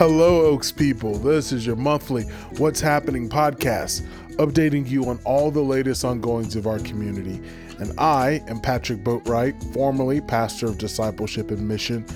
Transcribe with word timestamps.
Hello, 0.00 0.46
Oaks 0.46 0.72
people. 0.72 1.18
This 1.18 1.52
is 1.52 1.66
your 1.66 1.76
monthly 1.76 2.22
What's 2.56 2.80
Happening 2.80 3.28
podcast, 3.28 4.00
updating 4.36 4.88
you 4.88 5.04
on 5.10 5.18
all 5.26 5.50
the 5.50 5.60
latest 5.60 6.06
ongoings 6.06 6.56
of 6.56 6.66
our 6.66 6.78
community. 6.78 7.38
And 7.78 7.92
I 8.00 8.42
am 8.48 8.60
Patrick 8.60 9.04
Boatwright, 9.04 9.62
formerly 9.74 10.22
pastor 10.22 10.68
of 10.68 10.78
discipleship 10.78 11.50
and 11.50 11.68
mission, 11.68 12.06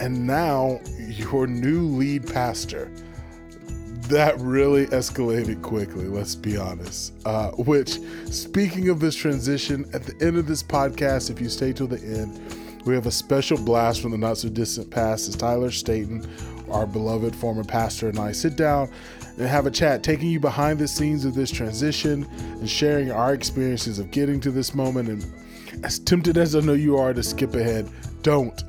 and 0.00 0.26
now 0.26 0.80
your 0.96 1.46
new 1.46 1.82
lead 1.82 2.26
pastor. 2.26 2.90
That 4.08 4.40
really 4.40 4.86
escalated 4.86 5.60
quickly, 5.60 6.06
let's 6.06 6.34
be 6.34 6.56
honest. 6.56 7.12
Uh, 7.26 7.50
which, 7.50 7.98
speaking 8.30 8.88
of 8.88 8.98
this 8.98 9.14
transition, 9.14 9.84
at 9.92 10.04
the 10.04 10.26
end 10.26 10.38
of 10.38 10.46
this 10.46 10.62
podcast, 10.62 11.30
if 11.30 11.38
you 11.38 11.50
stay 11.50 11.74
till 11.74 11.86
the 11.86 12.00
end, 12.00 12.40
we 12.86 12.94
have 12.94 13.06
a 13.06 13.10
special 13.10 13.58
blast 13.58 14.00
from 14.00 14.12
the 14.12 14.16
not 14.16 14.38
so 14.38 14.48
distant 14.48 14.90
past 14.90 15.28
as 15.28 15.36
Tyler 15.36 15.72
Staples, 15.72 16.24
our 16.70 16.86
beloved 16.86 17.34
former 17.34 17.64
pastor, 17.64 18.08
and 18.08 18.18
I 18.18 18.32
sit 18.32 18.56
down 18.56 18.90
and 19.38 19.46
have 19.46 19.66
a 19.66 19.70
chat, 19.70 20.02
taking 20.02 20.30
you 20.30 20.40
behind 20.40 20.78
the 20.78 20.88
scenes 20.88 21.24
of 21.24 21.34
this 21.34 21.50
transition 21.50 22.26
and 22.40 22.68
sharing 22.68 23.10
our 23.10 23.34
experiences 23.34 23.98
of 23.98 24.10
getting 24.10 24.40
to 24.40 24.50
this 24.50 24.74
moment. 24.74 25.08
And 25.08 25.84
as 25.84 25.98
tempted 25.98 26.38
as 26.38 26.54
I 26.54 26.60
know 26.60 26.72
you 26.72 26.96
are 26.96 27.12
to 27.12 27.22
skip 27.22 27.54
ahead, 27.54 27.88
don't 28.22 28.62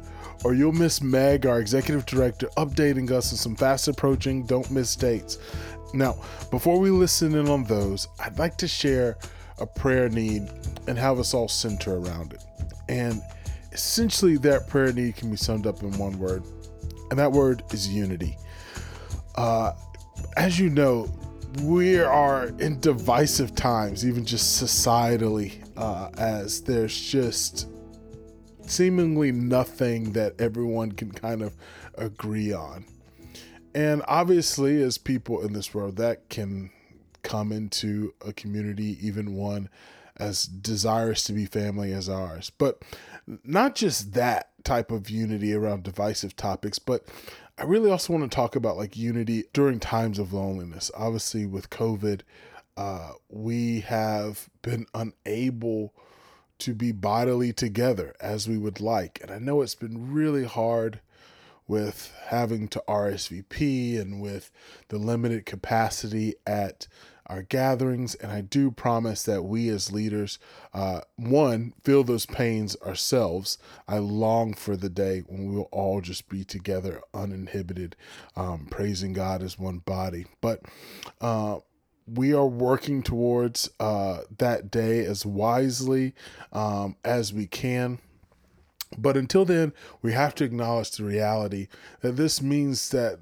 or 0.44 0.54
you'll 0.54 0.72
miss 0.72 1.02
Meg, 1.02 1.46
our 1.46 1.60
executive 1.60 2.06
director, 2.06 2.48
updating 2.58 3.10
us 3.12 3.32
on 3.32 3.38
some 3.38 3.56
fast 3.56 3.88
approaching 3.88 4.46
don't 4.46 4.70
miss 4.72 4.96
dates. 4.96 5.40
Now, 5.94 6.16
before 6.52 6.80
we 6.80 6.90
listen 6.90 7.36
in 7.36 7.48
on 7.48 7.64
those, 7.64 8.08
I'd 8.20 8.38
like 8.38 8.58
to 8.58 8.68
share 8.68 9.18
a 9.60 9.66
prayer 9.66 10.10
need 10.10 10.50
and 10.88 10.98
have 10.98 11.20
us 11.20 11.34
all 11.34 11.48
center 11.48 11.98
around 11.98 12.34
it. 12.34 12.44
And 12.90 13.22
essentially, 13.72 14.38
that 14.38 14.68
prayer 14.68 14.94
need 14.94 15.16
can 15.16 15.32
be 15.32 15.38
summed 15.38 15.66
up 15.66 15.82
in 15.82 15.98
one 15.98 16.20
word, 16.20 16.44
and 17.10 17.20
that 17.20 17.32
word 17.32 17.64
is 17.72 17.88
unity. 17.88 18.38
Uh, 19.36 19.74
as 20.36 20.60
you 20.60 20.70
know, 20.70 21.10
we 21.62 22.00
are 22.00 22.48
in 22.60 22.80
divisive 22.80 23.56
times, 23.56 24.06
even 24.06 24.26
just 24.26 24.62
societally, 24.62 25.64
uh, 25.78 26.10
as 26.18 26.62
there's 26.62 27.00
just 27.00 27.68
seemingly 28.62 29.32
nothing 29.32 30.12
that 30.14 30.40
everyone 30.40 30.92
can 30.92 31.12
kind 31.12 31.42
of 31.42 31.56
agree 31.96 32.52
on. 32.54 32.86
And 33.74 34.02
obviously, 34.08 34.82
as 34.82 34.98
people 34.98 35.42
in 35.42 35.54
this 35.54 35.74
world, 35.74 35.98
that 35.98 36.30
can 36.30 36.72
come 37.24 37.52
into 37.52 38.14
a 38.26 38.34
community, 38.34 38.98
even 39.02 39.36
one 39.36 39.70
as 40.18 40.46
desirous 40.46 41.24
to 41.26 41.34
be 41.34 41.46
family 41.46 41.94
as 41.94 42.10
ours. 42.10 42.50
But 42.50 42.82
not 43.44 43.76
just 43.76 44.14
that 44.14 44.50
type 44.68 44.92
of 44.92 45.10
unity 45.10 45.54
around 45.54 45.84
divisive 45.84 46.36
topics, 46.36 46.78
but 46.78 47.08
I 47.58 47.64
really 47.64 47.90
also 47.90 48.14
want 48.14 48.30
to 48.30 48.36
talk 48.36 48.56
about 48.56 48.78
like 48.78 48.98
unity 48.98 49.46
during 49.54 49.80
times 49.80 50.20
of 50.20 50.34
loneliness. 50.34 50.92
Obviously, 50.94 51.46
with 51.46 51.70
COVID, 51.70 52.22
uh, 52.76 53.14
we 53.30 53.80
have 53.80 54.50
been 54.62 54.86
unable 54.94 55.94
to 56.60 56.74
be 56.74 56.92
bodily 56.92 57.54
together 57.54 58.14
as 58.20 58.48
we 58.48 58.58
would 58.58 58.82
like. 58.82 59.20
And 59.22 59.32
I 59.32 59.40
know 59.40 59.62
it's 59.62 59.74
been 59.74 60.12
really 60.12 60.44
hard 60.44 61.00
with 61.66 62.14
having 62.26 62.68
to 62.70 62.84
RSVP 62.88 64.00
and 64.00 64.22
with 64.22 64.52
the 64.90 64.98
limited 64.98 65.46
capacity 65.46 66.36
at 66.46 66.88
our 67.28 67.44
gatherings. 67.44 68.16
And 68.16 68.32
I 68.32 68.42
do 68.42 68.72
promise 68.72 69.24
that 69.24 69.44
we 69.44 69.70
as 69.70 69.92
leaders, 69.92 70.40
uh, 70.74 71.02
one, 71.16 71.74
feel 71.84 72.04
those 72.04 72.26
pains 72.26 72.76
ourselves. 72.86 73.58
I 73.88 74.00
long 74.00 74.54
for 74.54 74.76
the 74.76 74.90
day 74.90 75.24
when 75.28 75.48
we 75.48 75.56
will 75.56 75.70
all 75.72 76.02
just 76.02 76.30
be 76.30 76.44
together 76.44 77.02
uninhibited, 77.14 77.96
um, 78.36 78.68
praising 78.70 79.14
God 79.14 79.44
as 79.44 79.60
one 79.60 79.80
body. 79.80 80.26
But 80.42 80.64
uh, 81.22 81.60
we 82.08 82.34
are 82.34 82.48
working 82.48 83.04
towards 83.04 83.70
uh, 83.80 84.22
that 84.38 84.72
day 84.72 85.06
as 85.06 85.26
wisely 85.26 86.16
um, 86.52 86.96
as 87.04 87.34
we 87.34 87.48
can. 87.48 88.00
But 88.98 89.18
until 89.18 89.44
then, 89.44 89.74
we 90.02 90.14
have 90.14 90.34
to 90.36 90.46
acknowledge 90.46 90.92
the 90.92 91.04
reality 91.04 91.68
that 92.02 92.14
this 92.16 92.42
means 92.42 92.90
that 92.90 93.20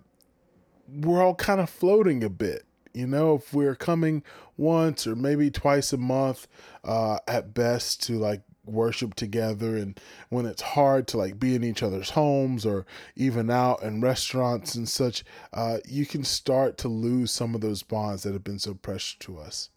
we're 0.87 1.23
all 1.23 1.33
kind 1.35 1.59
of 1.59 1.69
floating 1.69 2.23
a 2.23 2.29
bit. 2.29 2.65
You 2.95 3.07
know, 3.07 3.35
if 3.35 3.53
we're 3.53 3.75
coming 3.75 4.23
once 4.55 5.05
or 5.05 5.15
maybe 5.15 5.51
twice 5.51 5.91
a 5.91 5.97
month 5.97 6.47
uh, 6.83 7.19
at 7.27 7.53
best 7.53 8.01
to 8.03 8.17
like 8.17 8.41
worship 8.65 9.13
together 9.15 9.75
and 9.75 9.99
when 10.29 10.45
it's 10.45 10.61
hard 10.61 11.07
to 11.07 11.17
like 11.17 11.39
be 11.39 11.55
in 11.55 11.63
each 11.63 11.83
other's 11.83 12.11
homes 12.11 12.65
or 12.65 12.85
even 13.15 13.51
out 13.51 13.83
in 13.83 14.01
restaurants 14.01 14.75
and 14.75 14.89
such 14.89 15.23
uh, 15.53 15.77
you 15.85 16.05
can 16.05 16.23
start 16.23 16.77
to 16.77 16.87
lose 16.87 17.31
some 17.31 17.53
of 17.53 17.61
those 17.61 17.83
bonds 17.83 18.23
that 18.23 18.33
have 18.33 18.43
been 18.43 18.57
so 18.57 18.73
precious 18.73 19.15
to 19.19 19.37
us. 19.37 19.69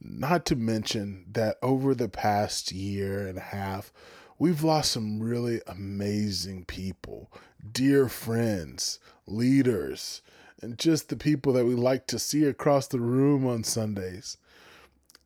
Not 0.00 0.46
to 0.46 0.56
mention 0.56 1.24
that 1.32 1.56
over 1.60 1.94
the 1.94 2.08
past 2.08 2.72
year 2.72 3.26
and 3.26 3.36
a 3.36 3.42
half 3.42 3.92
we've 4.38 4.62
lost 4.62 4.92
some 4.92 5.20
really 5.20 5.60
amazing 5.66 6.64
people 6.66 7.32
dear 7.72 8.08
friends 8.08 9.00
leaders 9.26 10.22
and 10.62 10.78
just 10.78 11.08
the 11.08 11.16
people 11.16 11.52
that 11.52 11.66
we 11.66 11.74
like 11.74 12.06
to 12.06 12.18
see 12.18 12.44
across 12.44 12.86
the 12.86 13.00
room 13.00 13.46
on 13.46 13.64
sundays 13.64 14.38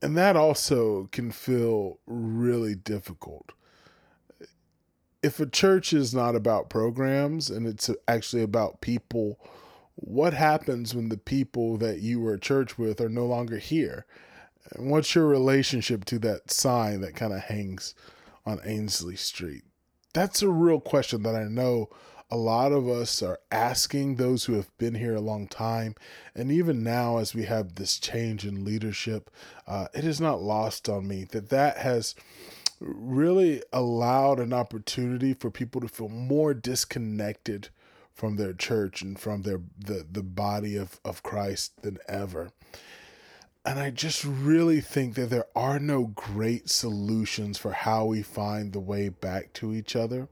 and 0.01 0.17
that 0.17 0.37
also 0.37 1.09
can 1.11 1.31
feel 1.31 1.99
really 2.07 2.75
difficult. 2.75 3.53
If 5.23 5.41
a 5.41 5.47
church 5.47 5.93
is 5.93 6.15
not 6.15 6.37
about 6.37 6.71
programs 6.71 7.51
and 7.51 7.67
it's 7.67 7.91
actually 8.07 8.43
about 8.43 8.81
people, 8.81 9.41
what 9.97 10.35
happens 10.35 10.95
when 10.95 11.09
the 11.09 11.17
people 11.17 11.77
that 11.79 12.01
you 12.01 12.21
were 12.21 12.35
at 12.35 12.43
church 12.43 12.79
with 12.79 13.01
are 13.01 13.09
no 13.09 13.27
longer 13.27 13.59
here? 13.59 14.07
And 14.73 14.91
what's 14.91 15.15
your 15.15 15.27
relationship 15.27 16.05
to 16.07 16.19
that 16.21 16.53
sign 16.53 17.01
that 17.01 17.17
kind 17.17 17.33
of 17.33 17.41
hangs 17.41 17.95
on 18.47 18.61
Ainslie 18.65 19.17
Street? 19.17 19.65
That's 20.15 20.43
a 20.43 20.49
real 20.49 20.81
question 20.81 21.25
that 21.25 21.35
I 21.35 21.45
know 21.45 21.89
a 22.31 22.37
lot 22.37 22.73
of 22.73 22.89
us 22.89 23.23
are 23.23 23.41
asking 23.51 24.17
those 24.17 24.45
who 24.45 24.55
have 24.55 24.77
been 24.77 24.95
here 24.95 25.15
a 25.15 25.21
long 25.21 25.47
time. 25.47 25.95
And 26.35 26.53
even 26.53 26.83
now, 26.83 27.19
as 27.19 27.35
we 27.35 27.45
have 27.45 27.75
this 27.75 27.99
change 27.99 28.47
in 28.47 28.65
leadership, 28.65 29.31
uh, 29.67 29.89
it 29.95 30.05
is 30.05 30.21
not 30.21 30.43
lost 30.43 30.89
on 30.89 31.09
me 31.09 31.25
that 31.31 31.49
that 31.49 31.79
has 31.79 32.15
really 32.81 33.63
allowed 33.73 34.39
an 34.41 34.53
opportunity 34.53 35.35
for 35.35 35.51
people 35.51 35.81
to 35.81 35.89
feel 35.89 36.09
more 36.09 36.55
disconnected 36.55 37.71
from 38.13 38.37
their 38.37 38.53
church 38.53 39.01
and 39.01 39.19
from 39.19 39.43
their 39.43 39.61
the, 39.79 40.07
the 40.11 40.23
body 40.23 40.77
of, 40.77 41.01
of 41.05 41.23
Christ 41.23 41.83
than 41.83 41.99
ever. 42.09 42.51
And 43.65 43.79
I 43.79 43.91
just 43.91 44.25
really 44.25 44.81
think 44.81 45.15
that 45.15 45.31
there 45.31 45.47
are 45.55 45.79
no 45.79 46.07
great 46.07 46.69
solutions 46.69 47.59
for 47.59 47.73
how 47.73 48.07
we 48.07 48.23
find 48.23 48.73
the 48.73 48.81
way 48.81 49.09
back 49.09 49.53
to 49.55 49.75
each 49.75 49.95
other. 49.95 50.29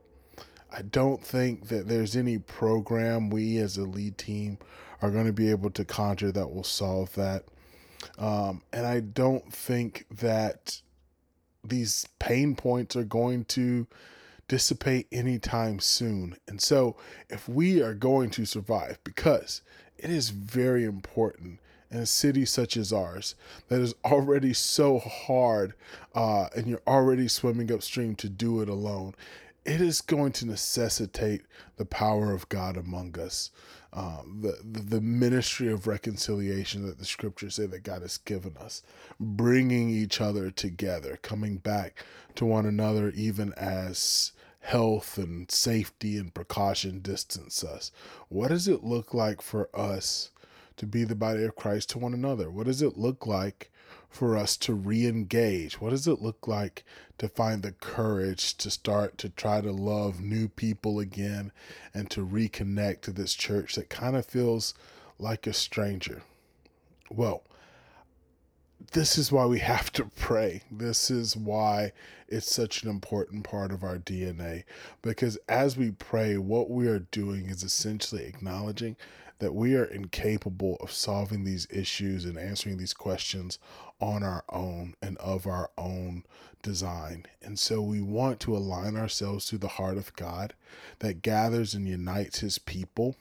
I 0.76 0.82
don't 0.82 1.24
think 1.24 1.68
that 1.68 1.88
there's 1.88 2.16
any 2.16 2.36
program 2.36 3.30
we 3.30 3.56
as 3.58 3.78
a 3.78 3.84
lead 3.84 4.18
team 4.18 4.58
are 5.00 5.10
going 5.10 5.24
to 5.24 5.32
be 5.32 5.50
able 5.50 5.70
to 5.70 5.84
conjure 5.86 6.30
that 6.32 6.52
will 6.52 6.64
solve 6.64 7.14
that. 7.14 7.44
Um, 8.18 8.62
and 8.74 8.86
I 8.86 9.00
don't 9.00 9.50
think 9.50 10.04
that 10.18 10.82
these 11.64 12.06
pain 12.18 12.54
points 12.54 12.94
are 12.94 13.04
going 13.04 13.46
to 13.46 13.86
dissipate 14.48 15.06
anytime 15.10 15.80
soon. 15.80 16.36
And 16.46 16.60
so, 16.60 16.96
if 17.30 17.48
we 17.48 17.82
are 17.82 17.94
going 17.94 18.30
to 18.30 18.44
survive, 18.44 18.98
because 19.02 19.62
it 19.96 20.10
is 20.10 20.28
very 20.28 20.84
important 20.84 21.58
in 21.90 21.98
a 21.98 22.06
city 22.06 22.44
such 22.44 22.76
as 22.76 22.92
ours 22.92 23.34
that 23.68 23.80
is 23.80 23.94
already 24.04 24.52
so 24.52 24.98
hard 24.98 25.72
uh, 26.14 26.48
and 26.54 26.66
you're 26.66 26.82
already 26.86 27.28
swimming 27.28 27.72
upstream 27.72 28.14
to 28.16 28.28
do 28.28 28.60
it 28.60 28.68
alone 28.68 29.14
it 29.66 29.80
is 29.80 30.00
going 30.00 30.32
to 30.32 30.46
necessitate 30.46 31.42
the 31.76 31.84
power 31.84 32.32
of 32.32 32.48
God 32.48 32.76
among 32.76 33.18
us, 33.18 33.50
um, 33.92 34.40
the, 34.42 34.58
the, 34.62 34.96
the 34.96 35.00
ministry 35.00 35.72
of 35.72 35.86
reconciliation 35.86 36.86
that 36.86 36.98
the 36.98 37.04
scriptures 37.04 37.56
say 37.56 37.66
that 37.66 37.82
God 37.82 38.02
has 38.02 38.18
given 38.18 38.56
us, 38.58 38.82
bringing 39.18 39.90
each 39.90 40.20
other 40.20 40.50
together, 40.50 41.18
coming 41.20 41.56
back 41.56 42.04
to 42.36 42.44
one 42.44 42.66
another, 42.66 43.10
even 43.10 43.52
as 43.54 44.32
health 44.60 45.18
and 45.18 45.50
safety 45.50 46.16
and 46.16 46.32
precaution 46.34 47.00
distance 47.00 47.64
us. 47.64 47.90
What 48.28 48.48
does 48.48 48.68
it 48.68 48.84
look 48.84 49.14
like 49.14 49.42
for 49.42 49.68
us 49.74 50.30
to 50.76 50.86
be 50.86 51.04
the 51.04 51.14
body 51.14 51.44
of 51.44 51.56
Christ 51.56 51.90
to 51.90 51.98
one 51.98 52.14
another? 52.14 52.50
What 52.50 52.66
does 52.66 52.82
it 52.82 52.96
look 52.96 53.26
like? 53.26 53.70
For 54.16 54.34
us 54.34 54.56
to 54.56 54.72
re 54.72 55.06
engage? 55.06 55.78
What 55.78 55.90
does 55.90 56.08
it 56.08 56.22
look 56.22 56.48
like 56.48 56.84
to 57.18 57.28
find 57.28 57.62
the 57.62 57.72
courage 57.72 58.56
to 58.56 58.70
start 58.70 59.18
to 59.18 59.28
try 59.28 59.60
to 59.60 59.70
love 59.70 60.20
new 60.20 60.48
people 60.48 60.98
again 60.98 61.52
and 61.92 62.10
to 62.10 62.26
reconnect 62.26 63.02
to 63.02 63.12
this 63.12 63.34
church 63.34 63.74
that 63.74 63.90
kind 63.90 64.16
of 64.16 64.24
feels 64.24 64.72
like 65.18 65.46
a 65.46 65.52
stranger? 65.52 66.22
Well, 67.10 67.42
this 68.92 69.18
is 69.18 69.30
why 69.30 69.44
we 69.44 69.58
have 69.58 69.92
to 69.92 70.06
pray. 70.16 70.62
This 70.70 71.10
is 71.10 71.36
why 71.36 71.92
it's 72.26 72.52
such 72.52 72.82
an 72.82 72.88
important 72.88 73.44
part 73.44 73.70
of 73.70 73.84
our 73.84 73.98
DNA. 73.98 74.64
Because 75.02 75.38
as 75.46 75.76
we 75.76 75.90
pray, 75.90 76.38
what 76.38 76.70
we 76.70 76.88
are 76.88 77.00
doing 77.00 77.50
is 77.50 77.62
essentially 77.62 78.24
acknowledging 78.24 78.96
that 79.38 79.54
we 79.54 79.74
are 79.74 79.84
incapable 79.84 80.76
of 80.80 80.92
solving 80.92 81.44
these 81.44 81.66
issues 81.70 82.24
and 82.24 82.38
answering 82.38 82.78
these 82.78 82.94
questions 82.94 83.58
on 84.00 84.22
our 84.22 84.44
own 84.48 84.94
and 85.02 85.16
of 85.18 85.46
our 85.46 85.70
own 85.76 86.24
design. 86.62 87.26
And 87.42 87.58
so 87.58 87.80
we 87.80 88.00
want 88.00 88.40
to 88.40 88.56
align 88.56 88.96
ourselves 88.96 89.46
to 89.46 89.58
the 89.58 89.68
heart 89.68 89.96
of 89.96 90.14
God 90.16 90.54
that 90.98 91.22
gathers 91.22 91.74
and 91.74 91.86
unites 91.88 92.40
his 92.40 92.58
people 92.58 93.16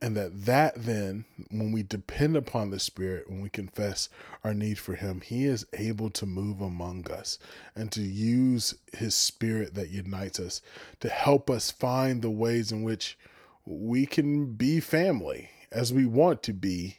and 0.00 0.16
that 0.16 0.44
that 0.46 0.74
then 0.76 1.24
when 1.50 1.72
we 1.72 1.82
depend 1.82 2.36
upon 2.36 2.70
the 2.70 2.80
spirit 2.80 3.30
when 3.30 3.40
we 3.40 3.48
confess 3.48 4.08
our 4.42 4.52
need 4.52 4.78
for 4.78 4.94
him 4.94 5.20
he 5.20 5.44
is 5.44 5.66
able 5.74 6.10
to 6.10 6.26
move 6.26 6.60
among 6.60 7.08
us 7.10 7.38
and 7.76 7.92
to 7.92 8.02
use 8.02 8.74
his 8.92 9.14
spirit 9.14 9.74
that 9.74 9.90
unites 9.90 10.40
us 10.40 10.60
to 11.00 11.08
help 11.08 11.48
us 11.48 11.70
find 11.70 12.22
the 12.22 12.30
ways 12.30 12.72
in 12.72 12.82
which 12.82 13.16
we 13.64 14.06
can 14.06 14.52
be 14.52 14.80
family 14.80 15.50
as 15.70 15.92
we 15.92 16.06
want 16.06 16.42
to 16.42 16.52
be 16.52 16.98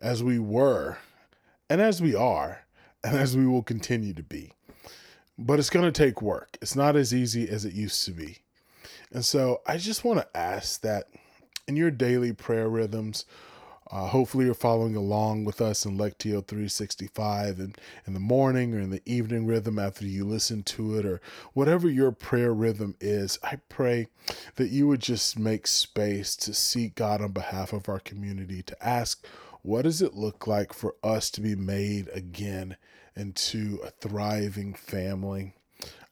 as 0.00 0.22
we 0.22 0.38
were 0.38 0.98
and 1.68 1.80
as 1.80 2.00
we 2.00 2.14
are 2.14 2.64
and 3.04 3.16
as 3.16 3.36
we 3.36 3.46
will 3.46 3.62
continue 3.62 4.14
to 4.14 4.22
be 4.22 4.52
but 5.38 5.58
it's 5.58 5.70
going 5.70 5.84
to 5.84 5.92
take 5.92 6.22
work 6.22 6.56
it's 6.60 6.76
not 6.76 6.96
as 6.96 7.14
easy 7.14 7.48
as 7.48 7.64
it 7.64 7.72
used 7.72 8.04
to 8.04 8.10
be 8.10 8.38
and 9.12 9.24
so 9.24 9.60
i 9.66 9.76
just 9.76 10.04
want 10.04 10.18
to 10.18 10.36
ask 10.36 10.80
that 10.80 11.06
in 11.70 11.76
your 11.76 11.90
daily 11.92 12.32
prayer 12.32 12.68
rhythms. 12.68 13.24
Uh, 13.92 14.06
hopefully, 14.06 14.44
you're 14.44 14.54
following 14.54 14.94
along 14.94 15.44
with 15.44 15.60
us 15.60 15.84
in 15.84 15.98
Lectio 15.98 16.46
365 16.46 17.58
and 17.58 17.76
in 18.06 18.14
the 18.14 18.20
morning 18.20 18.72
or 18.72 18.78
in 18.78 18.90
the 18.90 19.02
evening 19.04 19.46
rhythm 19.46 19.78
after 19.80 20.06
you 20.06 20.24
listen 20.24 20.62
to 20.62 20.96
it, 20.96 21.04
or 21.04 21.20
whatever 21.54 21.88
your 21.88 22.12
prayer 22.12 22.54
rhythm 22.54 22.94
is. 23.00 23.38
I 23.42 23.56
pray 23.68 24.06
that 24.56 24.70
you 24.70 24.86
would 24.86 25.00
just 25.00 25.38
make 25.38 25.66
space 25.66 26.36
to 26.36 26.54
seek 26.54 26.94
God 26.94 27.20
on 27.20 27.32
behalf 27.32 27.72
of 27.72 27.88
our 27.88 27.98
community, 27.98 28.62
to 28.62 28.86
ask, 28.86 29.26
what 29.62 29.82
does 29.82 30.00
it 30.00 30.14
look 30.14 30.46
like 30.46 30.72
for 30.72 30.94
us 31.02 31.28
to 31.30 31.40
be 31.40 31.56
made 31.56 32.08
again 32.14 32.76
into 33.16 33.80
a 33.84 33.90
thriving 33.90 34.72
family? 34.72 35.54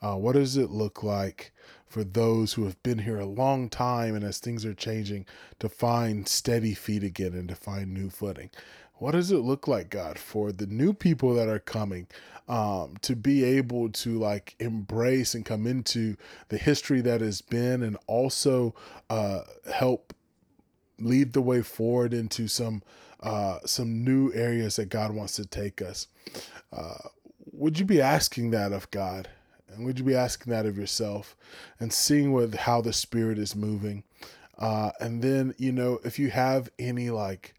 Uh, 0.02 0.16
what 0.16 0.34
does 0.34 0.56
it 0.56 0.70
look 0.70 1.02
like 1.02 1.52
for 1.88 2.04
those 2.04 2.52
who 2.52 2.64
have 2.64 2.82
been 2.82 2.98
here 2.98 3.18
a 3.18 3.26
long 3.26 3.68
time 3.68 4.14
and 4.14 4.24
as 4.24 4.38
things 4.38 4.64
are 4.64 4.74
changing 4.74 5.26
to 5.58 5.68
find 5.68 6.28
steady 6.28 6.74
feet 6.74 7.02
again 7.02 7.32
and 7.32 7.48
to 7.48 7.54
find 7.54 7.92
new 7.92 8.10
footing? 8.10 8.50
What 8.94 9.12
does 9.12 9.30
it 9.30 9.38
look 9.38 9.68
like, 9.68 9.90
God, 9.90 10.18
for 10.18 10.50
the 10.50 10.66
new 10.66 10.92
people 10.92 11.34
that 11.34 11.48
are 11.48 11.60
coming 11.60 12.08
um, 12.48 12.96
to 13.02 13.14
be 13.14 13.44
able 13.44 13.90
to 13.90 14.18
like 14.18 14.56
embrace 14.58 15.34
and 15.34 15.44
come 15.44 15.66
into 15.66 16.16
the 16.48 16.58
history 16.58 17.00
that 17.02 17.20
has 17.20 17.40
been 17.40 17.82
and 17.82 17.96
also 18.06 18.74
uh, 19.08 19.42
help 19.72 20.14
lead 20.98 21.32
the 21.32 21.42
way 21.42 21.62
forward 21.62 22.12
into 22.12 22.48
some 22.48 22.82
uh, 23.20 23.58
some 23.64 24.04
new 24.04 24.32
areas 24.32 24.76
that 24.76 24.88
God 24.88 25.12
wants 25.12 25.34
to 25.36 25.44
take 25.44 25.82
us? 25.82 26.08
Uh, 26.72 27.08
would 27.52 27.78
you 27.78 27.84
be 27.84 28.00
asking 28.00 28.50
that 28.50 28.72
of 28.72 28.90
God? 28.90 29.28
And 29.68 29.84
would 29.84 29.98
you 29.98 30.04
be 30.04 30.14
asking 30.14 30.52
that 30.52 30.66
of 30.66 30.76
yourself 30.76 31.36
and 31.78 31.92
seeing 31.92 32.32
with 32.32 32.54
how 32.54 32.80
the 32.80 32.92
spirit 32.92 33.38
is 33.38 33.54
moving? 33.54 34.04
Uh, 34.58 34.90
and 35.00 35.22
then, 35.22 35.54
you 35.58 35.72
know, 35.72 36.00
if 36.04 36.18
you 36.18 36.30
have 36.30 36.68
any 36.78 37.10
like 37.10 37.54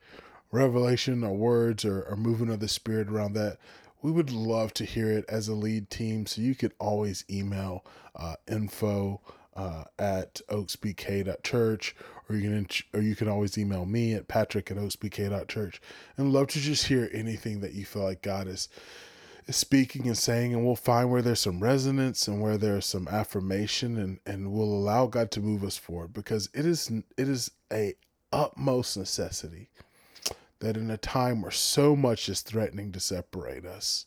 revelation 0.52 1.24
or 1.24 1.36
words 1.36 1.86
or, 1.86 2.02
or 2.04 2.16
movement 2.16 2.52
of 2.52 2.60
the 2.60 2.68
spirit 2.68 3.10
around 3.10 3.34
that, 3.34 3.58
we 4.02 4.12
would 4.12 4.32
love 4.32 4.74
to 4.74 4.86
hear 4.86 5.12
it 5.12 5.26
as 5.30 5.48
a 5.48 5.54
lead 5.54 5.90
team. 5.90 6.26
So 6.26 6.42
you 6.42 6.56
could 6.56 6.74
always 6.80 7.26
email 7.30 7.86
uh, 8.16 8.36
info 8.48 9.22
uh, 9.56 9.84
at 9.98 10.42
oaksbk.church 10.50 11.96
or 12.30 12.36
you 12.36 12.50
can 12.50 12.68
or 12.94 13.02
you 13.02 13.16
can 13.16 13.28
always 13.28 13.58
email 13.58 13.86
me 13.86 14.14
at 14.14 14.28
patrick 14.28 14.72
at 14.72 14.78
oaksbk.church 14.78 15.82
and 16.16 16.32
love 16.32 16.48
to 16.48 16.60
just 16.60 16.88
hear 16.88 17.10
anything 17.12 17.60
that 17.60 17.74
you 17.74 17.86
feel 17.86 18.04
like 18.04 18.22
God 18.22 18.48
is 18.48 18.70
speaking 19.52 20.08
and 20.08 20.18
saying, 20.18 20.54
and 20.54 20.66
we'll 20.66 20.76
find 20.76 21.12
where 21.12 21.22
there's 21.22 21.40
some 21.40 21.60
resonance 21.60 22.28
and 22.28 22.42
where 22.42 22.58
there's 22.58 22.86
some 22.86 23.08
affirmation, 23.08 23.98
and 23.98 24.20
and 24.26 24.52
we'll 24.52 24.66
allow 24.66 25.08
God 25.08 25.32
to 25.32 25.42
move 25.42 25.64
us 25.64 25.78
forward. 25.78 26.14
Because 26.14 26.50
it 26.54 26.66
is 26.66 26.92
it 27.18 27.28
is 27.28 27.52
a 27.72 27.96
utmost 28.32 28.98
necessity 28.98 29.70
that 30.60 30.78
in 30.78 30.92
a 30.92 30.98
time 30.98 31.42
where 31.42 31.52
so 31.52 31.96
much 31.96 32.30
is 32.30 32.42
threatening 32.42 32.92
to 32.92 33.00
separate 33.00 33.66
us, 33.66 34.06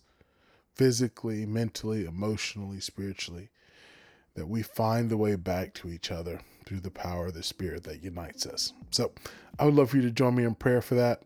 physically, 0.75 1.47
mentally, 1.47 2.05
emotionally, 2.05 2.81
spiritually, 2.81 3.49
that 4.35 4.49
we 4.49 4.63
find 4.63 5.11
the 5.11 5.17
way 5.17 5.35
back 5.35 5.73
to 5.75 5.89
each 5.89 6.11
other 6.11 6.41
through 6.65 6.81
the 6.81 6.91
power 6.91 7.27
of 7.27 7.35
the 7.35 7.43
Spirit 7.43 7.85
that 7.85 8.03
unites 8.03 8.47
us. 8.47 8.73
So 8.91 9.13
I 9.59 9.65
would 9.65 9.75
love 9.75 9.91
for 9.91 9.97
you 9.97 10.03
to 10.03 10.11
join 10.11 10.35
me 10.35 10.45
in 10.45 10.55
prayer 10.55 10.83
for 10.83 10.95
that. 10.97 11.23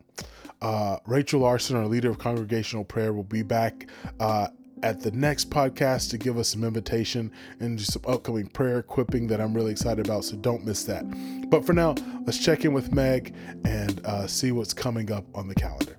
Uh, 0.61 0.97
Rachel 1.05 1.41
Larson, 1.41 1.75
our 1.75 1.85
leader 1.85 2.09
of 2.09 2.17
congregational 2.17 2.83
prayer, 2.83 3.13
will 3.13 3.23
be 3.23 3.43
back 3.43 3.87
uh, 4.19 4.47
at 4.83 5.01
the 5.01 5.11
next 5.11 5.49
podcast 5.49 6.09
to 6.11 6.17
give 6.17 6.37
us 6.37 6.49
some 6.49 6.63
invitation 6.63 7.31
and 7.59 7.79
some 7.79 8.01
upcoming 8.07 8.47
prayer 8.47 8.79
equipping 8.79 9.27
that 9.27 9.41
I'm 9.41 9.53
really 9.53 9.71
excited 9.71 10.05
about. 10.05 10.25
So 10.25 10.35
don't 10.37 10.65
miss 10.65 10.83
that. 10.85 11.03
But 11.49 11.65
for 11.65 11.73
now, 11.73 11.95
let's 12.25 12.43
check 12.43 12.65
in 12.65 12.73
with 12.73 12.93
Meg 12.93 13.33
and 13.65 14.05
uh, 14.05 14.27
see 14.27 14.51
what's 14.51 14.73
coming 14.73 15.11
up 15.11 15.25
on 15.35 15.47
the 15.47 15.55
calendar. 15.55 15.97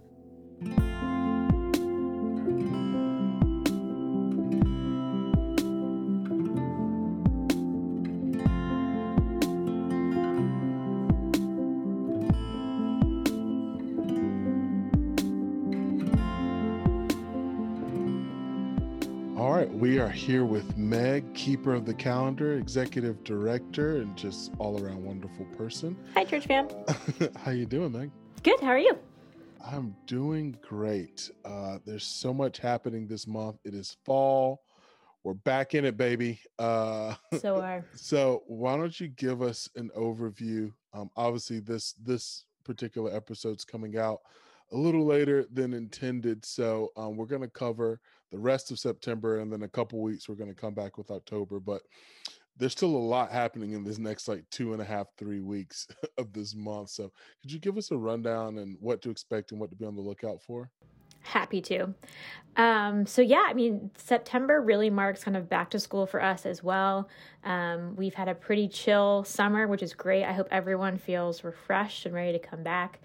We 19.79 20.01
are 20.01 20.09
here 20.09 20.45
with 20.45 20.77
Meg, 20.77 21.33
keeper 21.35 21.73
of 21.73 21.87
the 21.87 21.95
calendar, 21.95 22.55
executive 22.55 23.23
director, 23.23 23.99
and 23.99 24.17
just 24.17 24.51
all 24.59 24.83
around 24.83 25.05
wonderful 25.05 25.45
person. 25.57 25.97
Hi, 26.15 26.25
church 26.25 26.47
fam. 26.47 26.67
How 27.37 27.53
you 27.53 27.65
doing, 27.65 27.93
Meg? 27.93 28.11
Good. 28.43 28.59
How 28.59 28.71
are 28.71 28.79
you? 28.81 28.99
I'm 29.65 29.95
doing 30.09 30.59
great. 30.63 31.31
Uh, 31.45 31.79
there's 31.87 32.03
so 32.03 32.35
much 32.35 32.59
happening 32.59 33.07
this 33.07 33.29
month. 33.29 33.61
It 33.65 33.73
is 33.73 33.97
fall. 34.05 34.63
We're 35.23 35.35
back 35.35 35.77
in 35.77 35.85
it, 35.85 35.97
baby. 35.97 36.41
Uh, 36.59 37.15
so 37.41 37.61
are. 37.61 37.87
So 37.95 38.43
why 38.49 38.77
don't 38.77 38.99
you 38.99 39.07
give 39.07 39.43
us 39.43 39.69
an 39.77 39.93
overview? 39.97 40.73
Um, 40.93 41.08
obviously, 41.17 41.61
this 41.61 41.93
this 42.05 42.47
particular 42.65 43.15
episode's 43.15 43.65
coming 43.65 43.97
out 43.97 44.23
a 44.73 44.77
little 44.77 45.06
later 45.06 45.47
than 45.53 45.73
intended. 45.73 46.44
So 46.44 46.91
um, 46.97 47.17
we're 47.17 47.27
going 47.27 47.43
to 47.43 47.49
cover 47.49 48.01
the 48.31 48.39
rest 48.39 48.70
of 48.70 48.79
September, 48.79 49.41
and 49.41 49.53
then 49.53 49.63
a 49.63 49.69
couple 49.69 50.01
weeks 50.01 50.29
we're 50.29 50.35
going 50.35 50.55
to 50.55 50.61
come 50.61 50.75
back 50.75 50.99
with 50.99 51.11
October. 51.11 51.61
But 51.61 51.82
there's 52.56 52.73
still 52.73 52.94
a 52.94 52.99
lot 52.99 53.31
happening 53.31 53.73
in 53.73 53.85
this 53.85 53.99
next 53.99 54.29
like 54.29 54.44
two 54.51 54.73
and 54.73 54.82
a 54.82 54.85
half, 54.85 55.06
three 55.17 55.41
weeks 55.41 55.87
of 56.19 56.32
this 56.32 56.55
month. 56.55 56.91
So 56.91 57.13
could 57.41 57.53
you 57.53 57.58
give 57.58 57.77
us 57.77 57.91
a 57.91 57.97
rundown 57.97 58.58
and 58.58 58.77
what 58.81 59.01
to 59.03 59.11
expect 59.11 59.53
and 59.53 59.61
what 59.61 59.70
to 59.70 59.77
be 59.77 59.85
on 59.85 59.94
the 59.94 60.03
lookout 60.03 60.43
for? 60.43 60.70
Happy 61.23 61.61
to. 61.61 61.94
Um, 62.56 63.05
so 63.05 63.23
yeah, 63.23 63.44
I 63.47 63.53
mean, 63.53 63.91
September 63.97 64.63
really 64.63 64.89
marks 64.89 65.25
kind 65.25 65.37
of 65.37 65.49
back 65.49 65.70
to 65.70 65.81
school 65.81 66.06
for 66.06 66.23
us 66.23 66.47
as 66.47 66.63
well. 66.63 67.08
Um, 67.44 67.94
we've 67.97 68.15
had 68.15 68.29
a 68.29 68.35
pretty 68.35 68.69
chill 68.69 69.25
summer, 69.25 69.67
which 69.67 69.82
is 69.82 69.94
great. 69.94 70.25
I 70.25 70.32
hope 70.32 70.49
everyone 70.51 70.97
feels 70.97 71.44
refreshed 71.44 72.06
and 72.06 72.15
ready 72.15 72.32
to 72.32 72.39
come 72.39 72.63
back 72.63 73.01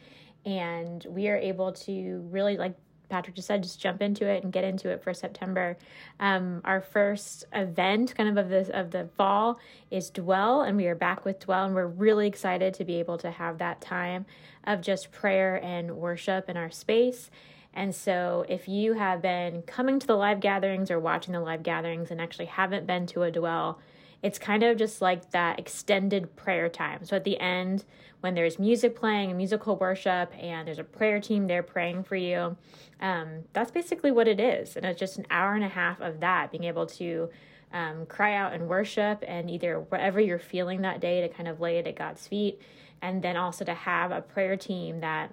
and 0.45 1.05
we 1.09 1.27
are 1.29 1.37
able 1.37 1.71
to 1.71 2.27
really 2.29 2.57
like 2.57 2.75
Patrick 3.13 3.35
just 3.35 3.47
said, 3.47 3.61
just 3.61 3.79
jump 3.79 4.01
into 4.01 4.25
it 4.25 4.43
and 4.43 4.51
get 4.51 4.63
into 4.63 4.89
it 4.89 5.03
for 5.03 5.13
September. 5.13 5.77
Um, 6.19 6.61
our 6.65 6.81
first 6.81 7.45
event, 7.53 8.15
kind 8.15 8.27
of 8.27 8.43
of 8.43 8.49
the 8.49 8.75
of 8.75 8.89
the 8.89 9.07
fall, 9.15 9.59
is 9.91 10.09
Dwell, 10.09 10.63
and 10.63 10.75
we 10.75 10.87
are 10.87 10.95
back 10.95 11.23
with 11.23 11.39
Dwell, 11.39 11.65
and 11.65 11.75
we're 11.75 11.85
really 11.85 12.25
excited 12.25 12.73
to 12.73 12.83
be 12.83 12.95
able 12.95 13.19
to 13.19 13.29
have 13.29 13.59
that 13.59 13.81
time 13.81 14.25
of 14.63 14.81
just 14.81 15.11
prayer 15.11 15.63
and 15.63 15.95
worship 15.95 16.49
in 16.49 16.57
our 16.57 16.71
space. 16.71 17.29
And 17.71 17.93
so, 17.93 18.47
if 18.49 18.67
you 18.67 18.93
have 18.93 19.21
been 19.21 19.61
coming 19.61 19.99
to 19.99 20.07
the 20.07 20.15
live 20.15 20.39
gatherings 20.39 20.89
or 20.89 20.99
watching 20.99 21.33
the 21.33 21.39
live 21.39 21.61
gatherings 21.61 22.09
and 22.09 22.19
actually 22.19 22.45
haven't 22.45 22.87
been 22.87 23.05
to 23.07 23.21
a 23.21 23.29
Dwell, 23.29 23.79
it's 24.23 24.39
kind 24.39 24.63
of 24.63 24.77
just 24.77 25.01
like 25.01 25.31
that 25.31 25.59
extended 25.59 26.35
prayer 26.37 26.69
time. 26.69 27.03
So 27.03 27.17
at 27.17 27.25
the 27.25 27.37
end, 27.39 27.83
when 28.21 28.35
there's 28.35 28.57
music 28.57 28.95
playing 28.95 29.29
and 29.29 29.37
musical 29.37 29.75
worship 29.75 30.33
and 30.39 30.65
there's 30.65 30.79
a 30.79 30.83
prayer 30.83 31.19
team 31.19 31.47
there 31.47 31.61
praying 31.61 32.05
for 32.05 32.15
you, 32.15 32.55
um, 33.01 33.43
that's 33.51 33.69
basically 33.69 34.11
what 34.11 34.29
it 34.29 34.39
is. 34.39 34.77
And 34.77 34.85
it's 34.85 34.97
just 34.97 35.17
an 35.17 35.25
hour 35.29 35.53
and 35.53 35.63
a 35.63 35.67
half 35.67 35.99
of 35.99 36.21
that, 36.21 36.51
being 36.51 36.63
able 36.63 36.85
to 36.85 37.29
um, 37.73 38.05
cry 38.05 38.33
out 38.35 38.53
and 38.53 38.69
worship 38.69 39.21
and 39.27 39.51
either 39.51 39.81
whatever 39.81 40.21
you're 40.21 40.39
feeling 40.39 40.81
that 40.83 41.01
day 41.01 41.19
to 41.19 41.27
kind 41.27 41.49
of 41.49 41.59
lay 41.59 41.77
it 41.77 41.85
at 41.85 41.97
God's 41.97 42.25
feet. 42.25 42.61
And 43.01 43.21
then 43.21 43.35
also 43.35 43.65
to 43.65 43.73
have 43.73 44.11
a 44.11 44.21
prayer 44.21 44.55
team 44.55 45.01
that 45.01 45.31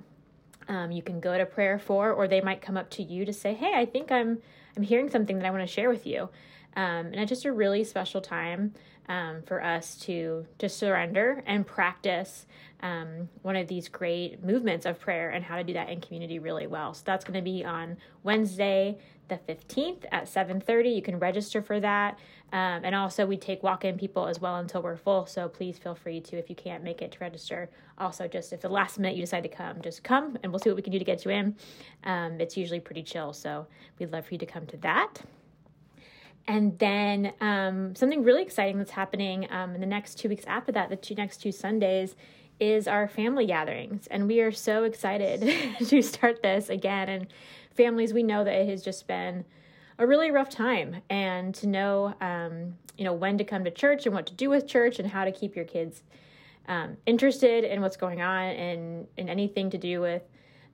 um, 0.68 0.90
you 0.90 1.02
can 1.02 1.20
go 1.20 1.38
to 1.38 1.46
prayer 1.46 1.78
for, 1.78 2.10
or 2.12 2.26
they 2.26 2.40
might 2.40 2.60
come 2.60 2.76
up 2.76 2.90
to 2.90 3.02
you 3.02 3.24
to 3.24 3.32
say, 3.32 3.54
"Hey, 3.54 3.72
I 3.74 3.86
think 3.86 4.10
I'm 4.10 4.38
I'm 4.76 4.82
hearing 4.82 5.08
something 5.08 5.38
that 5.38 5.46
I 5.46 5.50
want 5.50 5.62
to 5.62 5.66
share 5.66 5.88
with 5.88 6.06
you." 6.06 6.28
Um, 6.76 7.06
and 7.06 7.16
it's 7.16 7.28
just 7.28 7.44
a 7.44 7.52
really 7.52 7.84
special 7.84 8.20
time 8.20 8.74
um, 9.08 9.42
for 9.42 9.62
us 9.62 9.96
to 9.96 10.46
to 10.58 10.68
surrender 10.68 11.42
and 11.46 11.66
practice 11.66 12.46
um, 12.82 13.28
one 13.42 13.56
of 13.56 13.66
these 13.66 13.88
great 13.88 14.42
movements 14.42 14.86
of 14.86 14.98
prayer 14.98 15.30
and 15.30 15.44
how 15.44 15.56
to 15.56 15.64
do 15.64 15.72
that 15.74 15.90
in 15.90 16.00
community 16.00 16.38
really 16.38 16.66
well. 16.66 16.94
So 16.94 17.02
that's 17.04 17.24
going 17.24 17.38
to 17.38 17.42
be 17.42 17.64
on 17.64 17.96
Wednesday, 18.22 18.98
the 19.28 19.38
15th 19.48 20.04
at 20.12 20.24
7:30. 20.24 20.94
You 20.94 21.02
can 21.02 21.18
register 21.18 21.60
for 21.60 21.80
that. 21.80 22.18
Um, 22.52 22.82
and 22.84 22.94
also 22.94 23.26
we 23.26 23.36
take 23.36 23.62
walk-in 23.62 23.96
people 23.96 24.26
as 24.26 24.40
well 24.40 24.56
until 24.56 24.82
we're 24.82 24.96
full. 24.96 25.26
So 25.26 25.48
please 25.48 25.78
feel 25.78 25.94
free 25.94 26.20
to, 26.22 26.36
if 26.36 26.50
you 26.50 26.56
can't 26.56 26.82
make 26.82 27.00
it 27.00 27.12
to 27.12 27.18
register. 27.20 27.70
Also, 27.98 28.26
just 28.26 28.52
if 28.52 28.60
the 28.60 28.68
last 28.68 28.98
minute 28.98 29.16
you 29.16 29.22
decide 29.22 29.42
to 29.42 29.48
come, 29.48 29.80
just 29.82 30.02
come 30.02 30.36
and 30.42 30.50
we'll 30.50 30.58
see 30.58 30.70
what 30.70 30.76
we 30.76 30.82
can 30.82 30.92
do 30.92 30.98
to 30.98 31.04
get 31.04 31.24
you 31.24 31.30
in. 31.30 31.56
Um, 32.04 32.40
it's 32.40 32.56
usually 32.56 32.80
pretty 32.80 33.02
chill, 33.02 33.32
so 33.32 33.66
we'd 33.98 34.12
love 34.12 34.26
for 34.26 34.34
you 34.34 34.38
to 34.38 34.46
come 34.46 34.66
to 34.66 34.76
that. 34.78 35.22
And 36.46 36.78
then 36.78 37.32
um, 37.40 37.94
something 37.94 38.24
really 38.24 38.42
exciting 38.42 38.78
that's 38.78 38.90
happening 38.90 39.46
um, 39.50 39.74
in 39.74 39.80
the 39.80 39.86
next 39.86 40.16
two 40.16 40.28
weeks 40.28 40.44
after 40.46 40.72
that, 40.72 40.90
the 40.90 40.96
two 40.96 41.14
next 41.14 41.38
two 41.38 41.52
Sundays, 41.52 42.16
is 42.58 42.86
our 42.86 43.08
family 43.08 43.46
gatherings. 43.46 44.06
And 44.08 44.26
we 44.26 44.40
are 44.40 44.52
so 44.52 44.84
excited 44.84 45.40
to 45.86 46.02
start 46.02 46.42
this 46.42 46.68
again. 46.68 47.08
And 47.08 47.26
families, 47.74 48.12
we 48.12 48.22
know 48.22 48.44
that 48.44 48.54
it 48.54 48.68
has 48.68 48.82
just 48.82 49.06
been 49.06 49.44
a 49.98 50.06
really 50.06 50.30
rough 50.30 50.50
time. 50.50 51.02
And 51.08 51.54
to 51.56 51.66
know, 51.66 52.14
um, 52.20 52.76
you 52.98 53.04
know, 53.04 53.12
when 53.12 53.38
to 53.38 53.44
come 53.44 53.64
to 53.64 53.70
church 53.70 54.06
and 54.06 54.14
what 54.14 54.26
to 54.26 54.34
do 54.34 54.50
with 54.50 54.66
church 54.66 54.98
and 54.98 55.08
how 55.08 55.24
to 55.24 55.32
keep 55.32 55.56
your 55.56 55.64
kids 55.64 56.02
um, 56.68 56.96
interested 57.06 57.64
in 57.64 57.80
what's 57.80 57.96
going 57.96 58.20
on 58.20 58.44
and 58.44 59.06
in 59.16 59.28
anything 59.28 59.70
to 59.70 59.78
do 59.78 60.00
with 60.00 60.22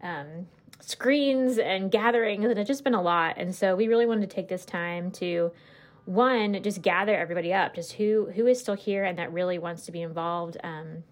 um, 0.03 0.47
screens 0.81 1.59
and 1.59 1.91
gatherings. 1.91 2.45
And 2.45 2.59
it's 2.59 2.69
just 2.69 2.85
been 2.85 2.95
a 2.95 3.03
lot. 3.03 3.37
And 3.39 3.55
so 3.55 3.75
we 3.75 3.89
really 3.89 4.07
wanted 4.07 4.29
to 4.29 4.35
take 4.35 4.49
this 4.49 4.65
time 4.65 5.11
to 5.13 5.53
one 6.07 6.63
just 6.63 6.83
gather 6.83 7.17
everybody 7.17 7.53
up 7.53 7.75
just 7.75 7.95
who 7.95 8.31
who 8.37 8.47
is 8.47 8.61
still 8.61 8.77
here 8.77 9.05
and 9.05 9.19
that 9.19 9.33
really 9.33 9.59
wants 9.59 9.85
to 9.85 9.93
be 9.93 10.01
involved 10.01 10.57
um, 10.63 11.03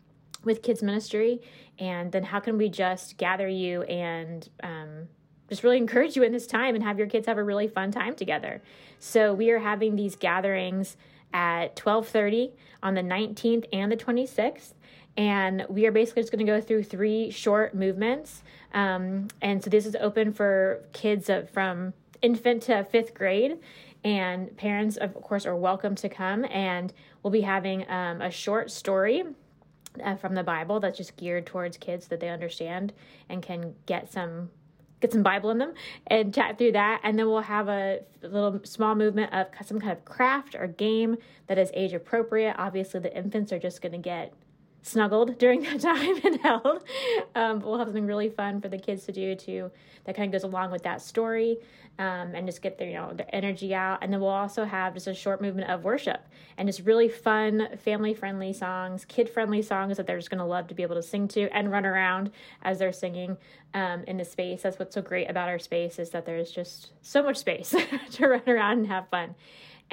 with 0.45 0.63
kids 0.63 0.83
ministry 0.83 1.43
and 1.81 2.13
then 2.13 2.23
how 2.23 2.39
can 2.39 2.57
we 2.57 2.69
just 2.69 3.19
gather 3.19 3.49
you 3.49 3.83
and 3.83 4.49
um, 4.63 5.09
just 5.49 5.65
really 5.65 5.77
encourage 5.85 6.15
you 6.15 6.23
in 6.23 6.33
this 6.33 6.47
time 6.47 6.77
and 6.77 6.85
have 6.85 6.97
your 6.97 7.09
kids 7.09 7.27
have 7.27 7.39
a 7.39 7.43
really 7.43 7.67
fun 7.67 7.91
time 7.91 8.15
together 8.15 8.63
so 9.01 9.35
we 9.35 9.51
are 9.51 9.59
having 9.59 9.97
these 9.97 10.15
gatherings 10.15 10.97
at 11.33 11.75
12.30 11.75 12.53
on 12.81 12.95
the 12.95 13.03
19th 13.03 13.65
and 13.73 13.91
the 13.91 13.97
26th 13.97 14.75
and 15.17 15.65
we 15.69 15.87
are 15.87 15.93
basically 15.93 16.23
just 16.23 16.33
going 16.33 16.45
to 16.45 16.51
go 16.51 16.61
through 16.61 16.83
three 16.83 17.31
short 17.31 17.75
movements 17.75 18.43
um, 18.73 19.29
and 19.41 19.63
so 19.63 19.71
this 19.71 19.87
is 19.87 19.97
open 20.01 20.33
for 20.33 20.83
kids 20.93 21.31
from 21.53 21.93
infant 22.23 22.63
to 22.63 22.85
fifth 22.85 23.15
grade 23.15 23.59
and 24.03 24.57
parents 24.57 24.97
of 24.97 25.15
course 25.15 25.47
are 25.47 25.57
welcome 25.57 25.95
to 25.95 26.09
come 26.09 26.45
and 26.51 26.93
we'll 27.23 27.31
be 27.31 27.43
having 27.43 27.89
um, 27.91 28.21
a 28.21 28.31
short 28.31 28.71
story 28.71 29.25
uh, 30.03 30.17
from 30.17 30.35
the 30.35 30.43
Bible 30.43 30.81
that's 30.81 30.99
just 30.99 31.17
geared 31.17 31.47
towards 31.47 31.77
kids 31.77 32.09
that 32.09 32.21
they 32.21 32.29
understand 32.29 32.93
and 33.29 33.43
can 33.43 33.75
get 33.87 34.13
some 34.13 34.51
get 35.01 35.13
some 35.13 35.23
Bible 35.23 35.51
in 35.51 35.59
them 35.59 35.75
and 36.07 36.35
chat 36.35 36.57
through 36.57 36.73
that. 36.73 37.01
And 37.03 37.19
then 37.19 37.27
we'll 37.27 37.41
have 37.41 37.69
a 37.69 38.01
little 38.23 38.59
small 38.65 38.95
movement 38.95 39.33
of 39.35 39.49
some 39.67 39.79
kind 39.79 39.93
of 39.93 40.05
craft 40.05 40.55
or 40.55 40.67
game 40.67 41.19
that 41.47 41.59
is 41.59 41.71
age 41.75 41.93
appropriate. 41.93 42.57
Obviously, 42.59 43.01
the 43.01 43.15
infants 43.15 43.53
are 43.53 43.59
just 43.59 43.83
going 43.83 43.93
to 43.93 43.99
get 43.99 44.33
snuggled 44.85 45.39
during 45.39 45.63
that 45.63 45.81
time 45.81 46.21
and 46.23 46.41
held. 46.41 46.85
Um, 47.35 47.61
we'll 47.61 47.79
have 47.79 47.89
something 47.89 48.07
really 48.07 48.29
fun 48.29 48.61
for 48.61 48.69
the 48.69 48.79
kids 48.79 49.05
to 49.07 49.13
do 49.13 49.35
too 49.35 49.71
that 50.05 50.15
kind 50.15 50.27
of 50.27 50.33
goes 50.33 50.49
along 50.49 50.71
with 50.71 50.83
that 50.83 51.01
story 51.01 51.57
um, 51.99 52.35
and 52.35 52.47
just 52.47 52.61
get 52.61 52.77
their 52.77 52.89
you 52.89 52.95
know 52.95 53.13
their 53.15 53.29
energy 53.33 53.75
out. 53.75 53.99
And 54.03 54.13
then 54.13 54.21
we'll 54.21 54.29
also 54.29 54.65
have 54.65 54.95
just 54.95 55.07
a 55.07 55.15
short 55.15 55.41
movement 55.41 55.71
of 55.71 55.85
worship 55.85 56.29
and 56.59 56.69
just 56.69 56.81
really 56.81 57.09
fun, 57.09 57.69
family 57.79 58.15
friendly 58.15 58.53
songs, 58.53 59.05
kid 59.05 59.29
friendly 59.29 59.63
songs 59.63 59.97
that 59.97 60.07
they're 60.07 60.19
just 60.19 60.31
going 60.31 60.39
to 60.39 60.45
love 60.45 60.67
to 60.69 60.75
be 60.75 60.83
able 60.83 60.97
to 60.97 61.03
sing 61.03 61.29
to 61.29 61.49
and 61.49 61.71
run 61.71 61.87
around 61.87 62.31
as 62.63 62.79
they're 62.79 62.93
singing 62.93 63.37
um, 63.73 64.05
in 64.07 64.19
the 64.19 64.25
space. 64.25 64.63
That's 64.63 64.79
what's 64.79 64.95
so 64.95 65.03
great 65.03 65.31
about 65.31 65.49
our 65.49 65.59
space 65.59 65.99
is 65.99 66.11
that 66.11 66.27
there's 66.27 66.51
just 66.51 66.91
so 67.01 67.23
much 67.23 67.39
space 67.39 67.75
to 68.13 68.29
run 68.29 68.43
around 68.47 68.79
and 68.79 68.87
have 68.89 69.09
fun. 69.09 69.35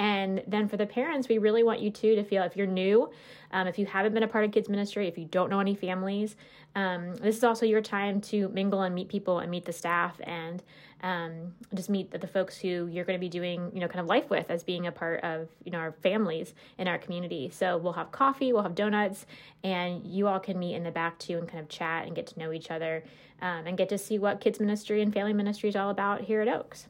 And 0.02 0.42
then 0.48 0.66
for 0.66 0.76
the 0.76 0.84
parents, 0.84 1.28
we 1.28 1.38
really 1.38 1.62
want 1.62 1.78
you 1.78 1.88
too 1.88 2.16
to 2.16 2.24
feel 2.24 2.42
if 2.42 2.56
you're 2.56 2.66
new, 2.66 3.08
um, 3.52 3.68
if 3.68 3.78
you 3.78 3.86
haven't 3.86 4.14
been 4.14 4.24
a 4.24 4.28
part 4.28 4.44
of 4.44 4.50
kids 4.50 4.68
ministry, 4.68 5.06
if 5.06 5.16
you 5.16 5.26
don't 5.26 5.48
know 5.48 5.60
any 5.60 5.76
families, 5.76 6.34
um, 6.74 7.14
this 7.14 7.36
is 7.36 7.44
also 7.44 7.64
your 7.66 7.80
time 7.80 8.20
to 8.22 8.48
mingle 8.48 8.82
and 8.82 8.96
meet 8.96 9.08
people 9.08 9.38
and 9.38 9.48
meet 9.48 9.64
the 9.64 9.72
staff 9.72 10.20
and 10.24 10.60
um, 11.04 11.54
just 11.72 11.88
meet 11.88 12.10
the, 12.10 12.18
the, 12.18 12.26
folks 12.26 12.58
who 12.58 12.88
you're 12.88 13.04
going 13.04 13.16
to 13.16 13.20
be 13.20 13.28
doing, 13.28 13.70
you 13.72 13.78
know, 13.78 13.86
kind 13.86 14.00
of 14.00 14.06
life 14.06 14.28
with 14.28 14.50
as 14.50 14.64
being 14.64 14.88
a 14.88 14.92
part 14.92 15.22
of, 15.22 15.48
you 15.62 15.70
know, 15.70 15.78
our 15.78 15.92
families 15.92 16.52
in 16.78 16.88
our 16.88 16.98
community. 16.98 17.48
So 17.50 17.76
we'll 17.76 17.92
have 17.92 18.10
coffee, 18.10 18.52
we'll 18.52 18.64
have 18.64 18.74
donuts, 18.74 19.24
and 19.62 20.04
you 20.04 20.26
all 20.26 20.40
can 20.40 20.58
meet 20.58 20.74
in 20.74 20.82
the 20.82 20.90
back 20.90 21.16
too 21.20 21.38
and 21.38 21.46
kind 21.46 21.60
of 21.60 21.68
chat 21.68 22.08
and 22.08 22.16
get 22.16 22.26
to 22.28 22.38
know 22.40 22.52
each 22.52 22.72
other 22.72 23.04
um, 23.40 23.68
and 23.68 23.78
get 23.78 23.88
to 23.90 23.98
see 23.98 24.18
what 24.18 24.40
kids 24.40 24.58
ministry 24.58 25.00
and 25.00 25.14
family 25.14 25.32
ministry 25.32 25.68
is 25.68 25.76
all 25.76 25.90
about 25.90 26.22
here 26.22 26.40
at 26.40 26.48
Oaks 26.48 26.88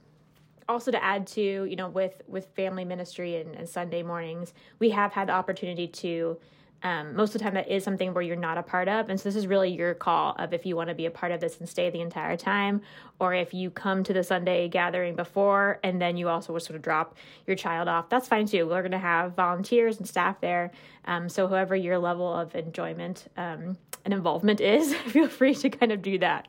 also 0.69 0.91
to 0.91 1.03
add 1.03 1.27
to 1.27 1.65
you 1.65 1.77
know 1.77 1.89
with 1.89 2.23
with 2.27 2.47
family 2.55 2.85
ministry 2.85 3.37
and, 3.37 3.55
and 3.55 3.69
sunday 3.69 4.03
mornings 4.03 4.55
we 4.79 4.91
have 4.91 5.13
had 5.13 5.29
the 5.29 5.33
opportunity 5.33 5.87
to 5.87 6.37
um, 6.85 7.15
most 7.15 7.31
of 7.31 7.35
the 7.35 7.39
time 7.41 7.55
that 7.55 7.69
is 7.69 7.85
something 7.85 8.13
where 8.13 8.23
you're 8.23 8.37
not 8.37 8.59
a 8.59 8.63
part 8.63 8.89
of. 8.89 9.09
And 9.09 9.19
so 9.19 9.29
this 9.29 9.37
is 9.37 9.47
really 9.47 9.71
your 9.71 9.95
call 9.95 10.35
of 10.39 10.53
if 10.53 10.67
you 10.67 10.75
want 10.75 10.89
to 10.89 10.95
be 10.95 11.07
a 11.07 11.11
part 11.11 11.33
of 11.33 11.41
this 11.41 11.59
and 11.59 11.69
stay 11.69 11.91
the 11.91 12.01
entire 12.01 12.37
time 12.37 12.83
or 13.21 13.35
if 13.35 13.55
you 13.55 13.71
come 13.71 14.03
to 14.05 14.13
the 14.13 14.25
sunday 14.25 14.69
gathering 14.69 15.15
before 15.15 15.79
and 15.85 16.01
then 16.01 16.17
you 16.17 16.29
also 16.29 16.53
would 16.53 16.63
sort 16.63 16.77
of 16.77 16.83
drop 16.83 17.17
your 17.47 17.57
child 17.57 17.89
off 17.89 18.09
that's 18.09 18.29
fine 18.29 18.47
too. 18.47 18.67
We're 18.67 18.83
going 18.83 18.93
to 18.93 18.99
have 18.99 19.35
volunteers 19.35 19.99
and 19.99 20.09
staff 20.09 20.41
there. 20.41 20.73
Um, 21.05 21.29
so 21.29 21.47
whoever 21.47 21.77
your 21.77 21.99
level 21.99 22.33
of 22.33 22.55
enjoyment 22.55 23.29
um, 23.37 23.77
and 24.05 24.13
involvement 24.13 24.61
is 24.61 24.95
feel 25.07 25.29
free 25.29 25.55
to 25.55 25.71
kind 25.71 25.93
of 25.93 26.03
do 26.03 26.19
that. 26.19 26.49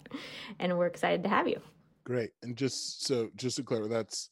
And 0.59 0.77
we're 0.77 0.87
excited 0.87 1.23
to 1.23 1.29
have 1.29 1.47
you 1.47 1.61
Great. 2.05 2.31
And 2.41 2.55
just 2.55 3.05
so 3.05 3.29
just 3.35 3.57
to 3.57 3.63
clarify, 3.63 3.93
that's 3.93 4.29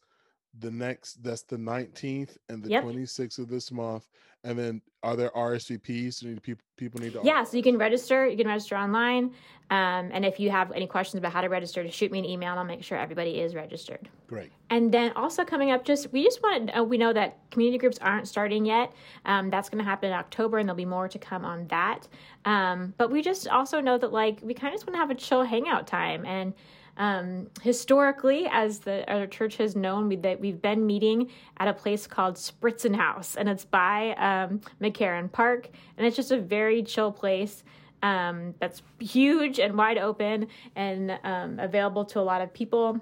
the 0.59 0.71
next 0.71 1.23
that's 1.23 1.43
the 1.43 1.57
19th 1.57 2.37
and 2.49 2.61
the 2.61 2.69
yep. 2.69 2.83
26th 2.83 3.39
of 3.39 3.49
this 3.49 3.71
month. 3.71 4.07
And 4.43 4.57
then 4.57 4.81
are 5.03 5.15
there 5.15 5.29
RSVPs? 5.29 6.19
Do 6.19 6.29
need 6.29 6.41
people 6.41 6.63
people 6.75 6.99
need 6.99 7.13
to 7.13 7.21
Yeah, 7.23 7.43
so 7.43 7.55
you 7.57 7.63
can 7.63 7.77
register, 7.77 8.27
you 8.27 8.35
can 8.35 8.47
register 8.47 8.75
online. 8.75 9.33
Um, 9.69 10.09
and 10.11 10.25
if 10.25 10.39
you 10.39 10.49
have 10.49 10.71
any 10.73 10.87
questions 10.87 11.19
about 11.19 11.31
how 11.31 11.39
to 11.39 11.47
register, 11.47 11.81
to 11.81 11.89
shoot 11.89 12.11
me 12.11 12.19
an 12.19 12.25
email 12.25 12.51
and 12.51 12.59
I'll 12.59 12.65
make 12.65 12.83
sure 12.83 12.97
everybody 12.97 13.39
is 13.39 13.55
registered. 13.55 14.09
Great. 14.27 14.51
And 14.69 14.91
then 14.91 15.13
also 15.15 15.45
coming 15.45 15.71
up, 15.71 15.85
just 15.85 16.11
we 16.11 16.23
just 16.23 16.43
want 16.43 16.67
to 16.67 16.79
uh, 16.79 16.83
we 16.83 16.97
know 16.97 17.13
that 17.13 17.37
community 17.51 17.77
groups 17.77 17.97
aren't 17.99 18.27
starting 18.27 18.65
yet. 18.65 18.91
Um, 19.25 19.49
that's 19.49 19.69
going 19.69 19.81
to 19.81 19.89
happen 19.89 20.09
in 20.09 20.15
October, 20.15 20.57
and 20.57 20.67
there'll 20.67 20.75
be 20.77 20.85
more 20.85 21.07
to 21.07 21.19
come 21.19 21.45
on 21.45 21.67
that. 21.67 22.07
Um, 22.43 22.93
but 22.97 23.11
we 23.11 23.21
just 23.21 23.47
also 23.47 23.79
know 23.79 23.97
that 23.97 24.11
like 24.11 24.39
we 24.41 24.53
kind 24.53 24.73
of 24.73 24.79
just 24.79 24.87
want 24.87 24.95
to 24.95 24.99
have 24.99 25.11
a 25.11 25.15
chill 25.15 25.43
hangout 25.43 25.87
time 25.87 26.25
and 26.25 26.53
um, 27.01 27.47
historically, 27.63 28.47
as 28.51 28.77
the 28.77 29.11
our 29.11 29.25
church 29.25 29.57
has 29.57 29.75
known, 29.75 30.07
we, 30.07 30.17
that 30.17 30.39
we've 30.39 30.61
been 30.61 30.85
meeting 30.85 31.31
at 31.57 31.67
a 31.67 31.73
place 31.73 32.05
called 32.05 32.35
Spritzenhaus, 32.35 33.35
and 33.35 33.49
it's 33.49 33.65
by 33.65 34.11
um, 34.17 34.61
McCarren 34.79 35.31
Park, 35.31 35.67
and 35.97 36.05
it's 36.05 36.15
just 36.15 36.31
a 36.31 36.39
very 36.39 36.83
chill 36.83 37.11
place. 37.11 37.63
Um, 38.03 38.53
that's 38.59 38.83
huge 38.99 39.59
and 39.59 39.75
wide 39.75 39.97
open 39.97 40.47
and 40.75 41.17
um, 41.23 41.57
available 41.57 42.05
to 42.05 42.19
a 42.19 42.21
lot 42.21 42.41
of 42.41 42.53
people. 42.53 42.99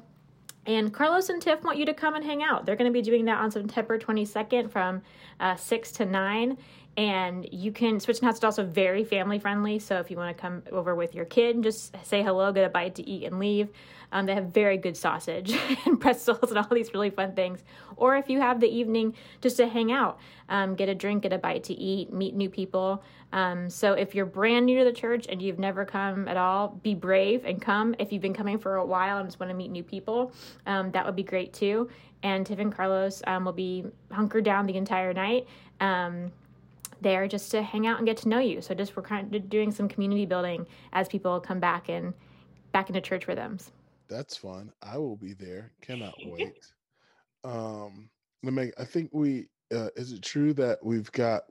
And 0.65 0.94
Carlos 0.94 1.27
and 1.27 1.41
Tiff 1.41 1.62
want 1.63 1.77
you 1.77 1.86
to 1.86 1.94
come 1.94 2.15
and 2.15 2.24
hang 2.24 2.41
out. 2.41 2.65
They're 2.65 2.77
going 2.77 2.91
to 2.91 2.94
be 2.94 3.01
doing 3.01 3.25
that 3.25 3.39
on 3.39 3.51
September 3.51 4.00
22nd 4.00 4.72
from 4.72 5.01
uh, 5.41 5.58
6 5.58 5.91
to 5.94 6.06
9 6.06 6.58
and 7.00 7.48
you 7.53 7.72
can 7.72 7.98
Spritzenhaus 7.98 8.34
is 8.34 8.44
also 8.44 8.65
very 8.65 9.06
family 9.06 9.39
friendly. 9.39 9.79
So 9.79 10.00
if 10.00 10.12
you 10.12 10.18
want 10.18 10.36
to 10.36 10.41
come 10.41 10.63
over 10.70 10.96
with 10.96 11.15
your 11.15 11.24
kid, 11.24 11.63
just 11.63 11.96
say 12.06 12.22
hello, 12.22 12.51
get 12.51 12.65
a 12.65 12.70
bite 12.70 12.96
to 12.96 13.10
eat, 13.10 13.24
and 13.24 13.39
leave. 13.39 13.70
Um, 14.12 14.25
they 14.25 14.36
have 14.36 14.48
very 14.48 14.75
good 14.75 14.98
sausage 14.98 15.58
and 15.86 16.01
pretzels 16.01 16.50
and 16.50 16.58
all 16.58 16.68
these 16.70 16.94
really 16.94 17.10
fun 17.10 17.36
things. 17.36 17.63
Or 17.96 18.18
if 18.18 18.29
you 18.29 18.41
have 18.41 18.60
the 18.60 18.68
evening 18.68 19.15
just 19.39 19.56
to 19.58 19.68
hang 19.70 19.94
out, 19.94 20.20
um, 20.50 20.75
get 20.75 20.89
a 20.89 20.96
drink, 20.96 21.24
get 21.24 21.32
a 21.32 21.38
bite 21.38 21.63
to 21.65 21.74
eat, 21.74 22.12
meet 22.12 22.36
new 22.36 22.50
people. 22.50 23.01
Um, 23.32 23.70
so 23.70 23.94
if 23.94 24.13
you're 24.13 24.25
brand 24.25 24.65
new 24.65 24.79
to 24.79 24.84
the 24.84 24.91
church 24.91 25.25
and 25.29 25.41
you've 25.41 25.60
never 25.60 25.86
come 25.86 26.27
at 26.27 26.36
all, 26.36 26.79
be 26.84 26.96
brave 26.96 27.46
and 27.46 27.62
come. 27.62 27.96
If 27.98 28.12
you've 28.12 28.22
been 28.22 28.34
coming 28.34 28.58
for 28.58 28.75
a 28.75 28.86
while 28.86 29.20
and 29.20 29.27
just 29.29 29.39
want 29.39 29.51
to 29.51 29.56
meet 29.56 29.72
new 29.72 29.84
people, 29.84 30.34
um, 30.65 30.91
that 30.91 31.06
would 31.06 31.15
be 31.15 31.24
great 31.24 31.53
too. 31.53 31.89
And 32.24 32.46
Tiff 32.46 32.60
and 32.60 32.75
Carlos 32.75 33.22
um, 33.25 33.46
will 33.46 33.53
be 33.53 33.86
hunkered 34.12 34.44
down 34.44 34.65
the 34.65 34.75
entire 34.75 35.13
night. 35.13 35.48
There 37.01 37.27
just 37.27 37.51
to 37.51 37.62
hang 37.62 37.88
out 37.88 37.98
and 37.98 38.08
get 38.08 38.18
to 38.18 38.29
know 38.29 38.39
you. 38.39 38.62
So 38.62 38.74
just 38.74 38.96
we're 38.96 39.03
kind 39.03 39.34
of 39.34 39.50
doing 39.50 39.72
some 39.72 39.88
community 39.88 40.25
building 40.25 40.65
as 40.94 41.08
people 41.08 41.39
come 41.39 41.60
back 41.60 41.89
and 41.89 42.13
back 42.72 42.89
into 42.89 43.01
church 43.01 43.27
rhythms. 43.27 43.72
That's 44.08 44.36
fun. 44.36 44.72
I 44.82 44.98
will 44.98 45.15
be 45.15 45.34
there. 45.34 45.72
Cannot 45.82 46.15
wait. 46.25 46.65
um, 47.44 48.10
let 48.44 48.53
me. 48.53 48.72
I 48.77 48.86
think 48.86 49.10
we. 49.13 49.48
Uh, 49.74 49.89
is 49.96 50.13
it 50.13 50.24
true 50.24 50.51
that 50.53 50.79
we've 50.84 51.12
got 51.12 51.44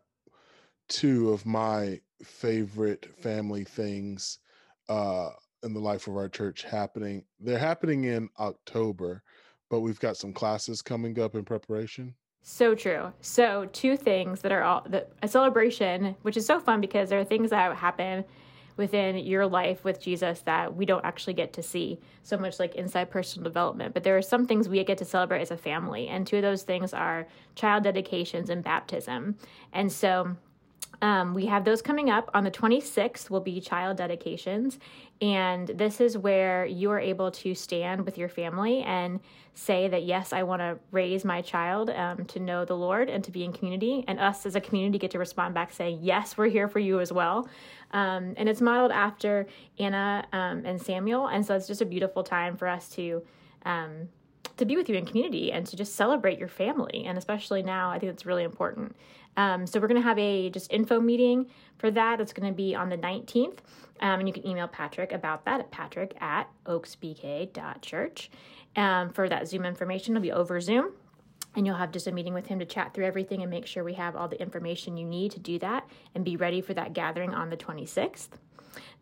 two 0.89 1.31
of 1.31 1.47
my 1.47 2.01
favorite 2.25 3.09
family 3.21 3.65
things 3.65 4.39
uh, 4.89 5.31
in 5.63 5.75
the 5.75 5.81
life 5.81 6.07
of 6.07 6.17
our 6.17 6.29
church 6.29 6.63
happening. 6.63 7.25
They're 7.41 7.59
happening 7.59 8.05
in 8.05 8.29
October, 8.39 9.23
but 9.71 9.81
we've 9.81 10.01
got 10.01 10.17
some 10.17 10.33
classes 10.33 10.83
coming 10.83 11.19
up 11.21 11.35
in 11.35 11.45
preparation. 11.45 12.15
So 12.51 12.75
true. 12.75 13.13
So 13.21 13.69
two 13.75 13.95
things 13.95 14.41
that 14.41 14.53
are 14.53 14.63
all 14.63 14.83
the, 14.89 15.07
a 15.23 15.29
celebration, 15.29 16.17
which 16.23 16.35
is 16.35 16.47
so 16.47 16.59
fun 16.59 16.81
because 16.81 17.11
there 17.11 17.21
are 17.21 17.25
things 17.25 17.51
that 17.51 17.77
happen 17.77 18.25
within 18.79 19.19
your 19.19 19.47
life 19.47 19.85
with 19.85 20.01
Jesus 20.01 20.41
that 20.47 20.75
we 20.75 20.87
don't 20.87 21.05
actually 21.05 21.35
get 21.35 21.53
to 21.53 21.63
see 21.63 22.01
so 22.23 22.39
much 22.39 22.59
like 22.59 22.75
inside 22.75 23.11
personal 23.11 23.45
development. 23.45 23.93
But 23.93 24.03
there 24.03 24.17
are 24.17 24.23
some 24.23 24.47
things 24.47 24.67
we 24.67 24.83
get 24.83 24.97
to 24.97 25.05
celebrate 25.05 25.43
as 25.43 25.51
a 25.51 25.59
family, 25.59 26.09
and 26.09 26.27
two 26.27 26.37
of 26.37 26.43
those 26.43 26.63
things 26.63 26.95
are 26.95 27.29
child 27.55 27.85
dedications 27.85 28.49
and 28.49 28.65
baptism. 28.65 29.37
And 29.75 29.93
so 29.93 30.35
um, 31.01 31.35
we 31.35 31.47
have 31.47 31.65
those 31.65 31.81
coming 31.81 32.11
up. 32.11 32.31
On 32.35 32.45
the 32.45 32.51
26th 32.51 33.31
will 33.31 33.41
be 33.41 33.61
child 33.61 33.97
dedications. 33.97 34.79
And 35.21 35.69
this 35.69 36.01
is 36.01 36.19
where 36.19 36.67
you 36.67 36.91
are 36.91 36.99
able 36.99 37.31
to 37.33 37.55
stand 37.55 38.05
with 38.05 38.19
your 38.19 38.29
family 38.29 38.83
and 38.83 39.21
say 39.55 39.89
that 39.89 40.05
yes 40.05 40.33
i 40.33 40.41
want 40.41 40.61
to 40.61 40.79
raise 40.93 41.25
my 41.25 41.43
child 41.43 41.91
um, 41.91 42.25
to 42.27 42.39
know 42.39 42.65
the 42.65 42.77
lord 42.77 43.11
and 43.11 43.25
to 43.25 43.33
be 43.33 43.43
in 43.45 43.53
community. 43.53 44.05
And 44.07 44.21
us 44.21 44.47
as 44.47 44.55
a 44.55 44.61
community 44.61 44.99
get 44.99 45.11
to 45.13 45.19
respond 45.19 45.55
back 45.55 45.73
saying 45.73 45.99
yes 46.03 46.37
we're 46.37 46.49
here 46.49 46.69
for 46.69 46.79
you 46.79 47.01
as 47.01 47.13
well. 47.13 47.49
Um, 47.93 48.35
and 48.37 48.49
it's 48.49 48.61
modeled 48.61 48.93
after 48.93 49.47
anna 49.79 50.25
um, 50.33 50.65
and 50.65 50.81
samuel. 50.81 51.27
And 51.27 51.45
so 51.45 51.57
it's 51.57 51.67
just 51.67 51.81
a 51.81 51.87
beautiful 51.87 52.23
time 52.23 52.57
for 52.57 52.69
us 52.69 52.89
to 52.91 53.23
um, 53.65 54.09
to 54.57 54.65
be 54.65 54.77
with 54.77 54.89
you 54.89 54.97
in 54.97 55.07
community 55.07 55.53
and 55.53 55.67
to 55.67 55.77
just 55.77 55.95
celebrate 55.95 56.39
your 56.39 56.49
family. 56.49 57.05
And 57.07 57.19
especially 57.19 57.63
now 57.63 57.91
i 57.91 57.99
think 57.99 58.13
it's 58.13 58.27
really 58.27 58.45
important 58.45 58.95
um, 59.39 59.69
so 59.69 59.79
we're 59.79 59.87
going 59.87 60.03
to 60.03 60.07
have 60.07 60.19
a 60.19 60.51
just 60.51 60.73
info 60.73 61.01
meeting 61.01 61.47
for 61.79 61.93
that. 61.93 62.21
It's 62.21 62.33
going 62.33 62.49
to 62.49 62.55
be 62.55 62.75
on 62.75 62.89
the 62.89 62.99
19th. 62.99 63.59
Um, 64.01 64.19
and 64.19 64.29
you 64.29 64.35
can 64.35 64.45
email 64.45 64.67
Patrick 64.67 65.13
about 65.13 65.45
that 65.45 65.61
at 65.61 65.71
patrick 65.71 66.21
at 66.21 66.49
oaksbk.church. 66.67 68.31
Um, 68.75 69.11
for 69.11 69.29
that 69.29 69.49
Zoom 69.49 69.65
information, 69.65 70.15
it'll 70.15 70.23
be 70.23 70.33
over 70.33 70.61
Zoom. 70.61 70.91
And 71.55 71.67
you'll 71.67 71.77
have 71.77 71.93
just 71.93 72.09
a 72.09 72.13
meeting 72.13 72.35
with 72.35 72.47
him 72.47 72.59
to 72.59 72.65
chat 72.65 72.95
through 72.95 73.07
everything 73.07 73.43
and 73.43 73.51
make 73.51 73.67
sure 73.67 73.85
we 73.85 73.95
have 73.95 74.17
all 74.17 74.27
the 74.27 74.41
information 74.41 74.97
you 74.97 75.07
need 75.07 75.31
to 75.33 75.41
do 75.41 75.59
that 75.61 75.89
and 76.17 76.25
be 76.25 76.37
ready 76.37 76.61
for 76.61 76.75
that 76.75 76.93
gathering 76.93 77.33
on 77.33 77.49
the 77.49 77.57
26th. 77.57 78.29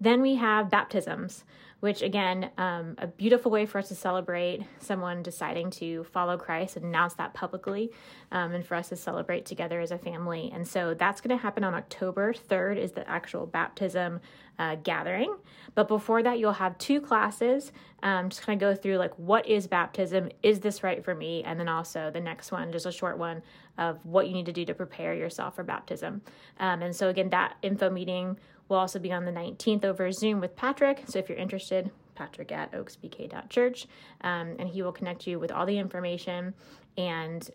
Then 0.00 0.20
we 0.20 0.36
have 0.36 0.70
baptisms 0.70 1.44
which 1.80 2.02
again, 2.02 2.50
um, 2.56 2.94
a 2.98 3.06
beautiful 3.06 3.50
way 3.50 3.66
for 3.66 3.78
us 3.78 3.88
to 3.88 3.94
celebrate 3.94 4.62
someone 4.80 5.22
deciding 5.22 5.70
to 5.70 6.04
follow 6.04 6.36
Christ 6.36 6.76
and 6.76 6.86
announce 6.86 7.14
that 7.14 7.34
publicly, 7.34 7.90
um, 8.32 8.52
and 8.52 8.64
for 8.64 8.74
us 8.74 8.88
to 8.88 8.96
celebrate 8.96 9.44
together 9.44 9.80
as 9.80 9.90
a 9.90 9.98
family. 9.98 10.50
And 10.54 10.66
so 10.66 10.94
that's 10.94 11.20
going 11.20 11.36
to 11.36 11.42
happen 11.42 11.64
on 11.64 11.74
October 11.74 12.32
3rd, 12.32 12.78
is 12.78 12.92
the 12.92 13.08
actual 13.08 13.46
baptism 13.46 14.20
uh, 14.58 14.76
gathering. 14.76 15.36
But 15.74 15.86
before 15.86 16.22
that, 16.22 16.38
you'll 16.38 16.52
have 16.52 16.78
two 16.78 17.00
classes, 17.00 17.72
um, 18.02 18.30
just 18.30 18.40
kind 18.42 18.60
of 18.60 18.68
go 18.68 18.74
through 18.74 18.96
like 18.96 19.14
what 19.18 19.46
is 19.46 19.66
baptism? 19.66 20.30
Is 20.42 20.60
this 20.60 20.82
right 20.82 21.04
for 21.04 21.14
me? 21.14 21.44
And 21.44 21.60
then 21.60 21.68
also 21.68 22.10
the 22.10 22.20
next 22.20 22.52
one, 22.52 22.72
just 22.72 22.86
a 22.86 22.92
short 22.92 23.18
one 23.18 23.42
of 23.76 23.98
what 24.04 24.26
you 24.26 24.32
need 24.32 24.46
to 24.46 24.52
do 24.52 24.64
to 24.64 24.74
prepare 24.74 25.14
yourself 25.14 25.56
for 25.56 25.62
baptism. 25.62 26.22
Um, 26.58 26.80
and 26.80 26.96
so 26.96 27.10
again, 27.10 27.28
that 27.30 27.56
info 27.60 27.90
meeting 27.90 28.38
We'll 28.68 28.78
also 28.78 28.98
be 28.98 29.12
on 29.12 29.24
the 29.24 29.32
19th 29.32 29.84
over 29.84 30.10
Zoom 30.10 30.40
with 30.40 30.56
Patrick. 30.56 31.04
So 31.06 31.18
if 31.18 31.28
you're 31.28 31.38
interested, 31.38 31.90
patrick 32.14 32.50
at 32.50 32.72
oaksbk.church, 32.72 33.86
um, 34.22 34.56
and 34.58 34.68
he 34.68 34.82
will 34.82 34.92
connect 34.92 35.26
you 35.26 35.38
with 35.38 35.52
all 35.52 35.66
the 35.66 35.78
information. 35.78 36.54
And 36.96 37.48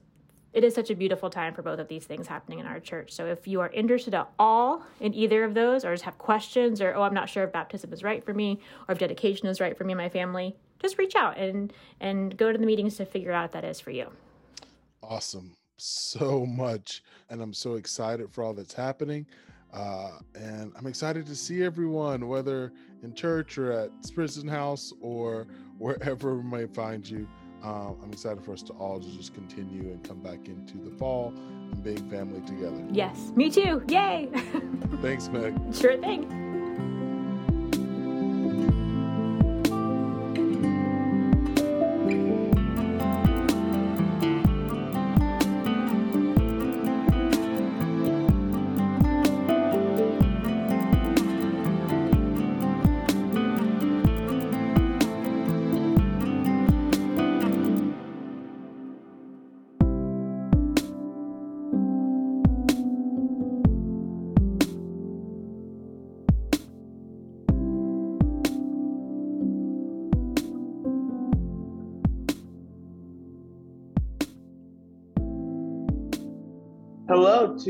it 0.54 0.64
is 0.64 0.76
such 0.76 0.90
a 0.90 0.96
beautiful 0.96 1.30
time 1.30 1.54
for 1.54 1.62
both 1.62 1.80
of 1.80 1.88
these 1.88 2.06
things 2.06 2.28
happening 2.28 2.60
in 2.60 2.66
our 2.66 2.80
church. 2.80 3.12
So 3.12 3.26
if 3.26 3.48
you 3.48 3.62
are 3.62 3.70
interested 3.70 4.14
at 4.14 4.30
all 4.38 4.84
in 5.00 5.14
either 5.14 5.44
of 5.44 5.54
those, 5.54 5.86
or 5.86 5.94
just 5.94 6.04
have 6.04 6.18
questions, 6.18 6.82
or 6.82 6.94
oh, 6.94 7.04
I'm 7.04 7.14
not 7.14 7.30
sure 7.30 7.44
if 7.44 7.52
baptism 7.52 7.92
is 7.94 8.04
right 8.04 8.24
for 8.24 8.34
me, 8.34 8.60
or 8.88 8.94
if 8.94 9.00
dedication 9.00 9.48
is 9.48 9.62
right 9.62 9.78
for 9.78 9.84
me 9.84 9.94
and 9.94 9.98
my 9.98 10.10
family, 10.10 10.56
just 10.80 10.98
reach 10.98 11.16
out 11.16 11.38
and 11.38 11.72
and 12.00 12.36
go 12.38 12.52
to 12.52 12.58
the 12.58 12.66
meetings 12.66 12.98
to 12.98 13.06
figure 13.06 13.32
out 13.32 13.46
if 13.46 13.52
that 13.52 13.64
is 13.64 13.80
for 13.80 13.92
you. 13.92 14.08
Awesome, 15.02 15.56
so 15.78 16.46
much, 16.46 17.02
and 17.30 17.42
I'm 17.42 17.54
so 17.54 17.76
excited 17.76 18.32
for 18.32 18.44
all 18.44 18.54
that's 18.54 18.74
happening. 18.74 19.26
Uh, 19.74 20.12
and 20.36 20.72
I'm 20.78 20.88
excited 20.88 21.26
to 21.28 21.36
see 21.36 21.64
everyone, 21.64 22.28
whether 22.28 22.74
in 23.04 23.14
church 23.14 23.58
or 23.58 23.72
at 23.72 23.92
Spritzenhaus 24.02 24.94
or 25.02 25.48
wherever 25.78 26.36
we 26.36 26.44
may 26.44 26.66
find 26.68 27.10
you. 27.10 27.28
Um, 27.64 27.98
I'm 28.04 28.12
excited 28.12 28.44
for 28.44 28.54
us 28.54 28.64
to 28.64 28.74
all 28.74 29.00
to 29.00 29.18
just 29.18 29.34
continue 29.34 29.92
and 29.92 30.04
come 30.04 30.20
back 30.20 30.48
into 30.48 30.78
the 30.78 30.92
fall 30.98 31.34
and 31.38 31.84
being 31.84 32.10
family 32.10 32.42
together. 32.42 32.84
Yes, 32.92 33.32
me 33.36 33.52
too. 33.52 33.84
Yay! 33.88 34.30
Thanks, 35.02 35.28
Meg. 35.30 35.56
Sure 35.74 35.98
thing. 35.98 36.51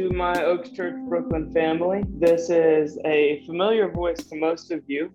To 0.02 0.10
my 0.10 0.44
Oaks 0.44 0.72
Church 0.72 0.96
Brooklyn 1.08 1.54
family. 1.54 2.04
This 2.18 2.50
is 2.50 2.98
a 3.06 3.44
familiar 3.46 3.88
voice 3.88 4.24
to 4.24 4.36
most 4.36 4.72
of 4.72 4.82
you, 4.88 5.12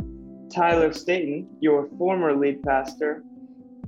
Tyler 0.48 0.92
Staples, 0.92 1.50
your 1.58 1.88
former 1.98 2.36
lead 2.36 2.62
pastor, 2.62 3.24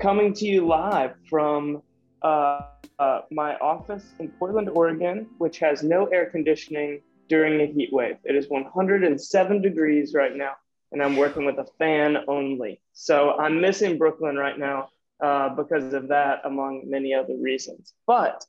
coming 0.01 0.33
to 0.35 0.45
you 0.45 0.67
live 0.67 1.15
from 1.31 1.83
uh, 2.23 2.63
uh, 2.99 3.21
my 3.31 3.55
office 3.59 4.13
in 4.19 4.29
Portland, 4.41 4.71
Oregon, 4.71 5.29
which 5.39 5.61
has 5.61 5.85
no 5.85 6.07
air 6.07 6.27
conditioning 6.31 7.01
during 7.29 7.61
a 7.61 7.73
heat 7.73 7.91
wave. 7.93 8.17
It 8.25 8.35
is 8.35 8.49
107 8.49 9.63
degrees 9.63 10.15
right 10.15 10.35
now, 10.35 10.55
and 10.91 11.01
I'm 11.01 11.15
working 11.15 11.45
with 11.45 11.59
a 11.59 11.67
fan 11.79 12.25
only. 12.27 12.81
So 12.93 13.39
I'm 13.39 13.61
missing 13.61 13.99
Brooklyn 13.99 14.35
right 14.35 14.59
now 14.59 14.89
uh, 15.23 15.51
because 15.51 15.95
of 15.95 16.09
that, 16.09 16.41
among 16.45 16.91
many 16.91 17.15
other 17.15 17.37
reasons. 17.37 17.95
But 18.05 18.45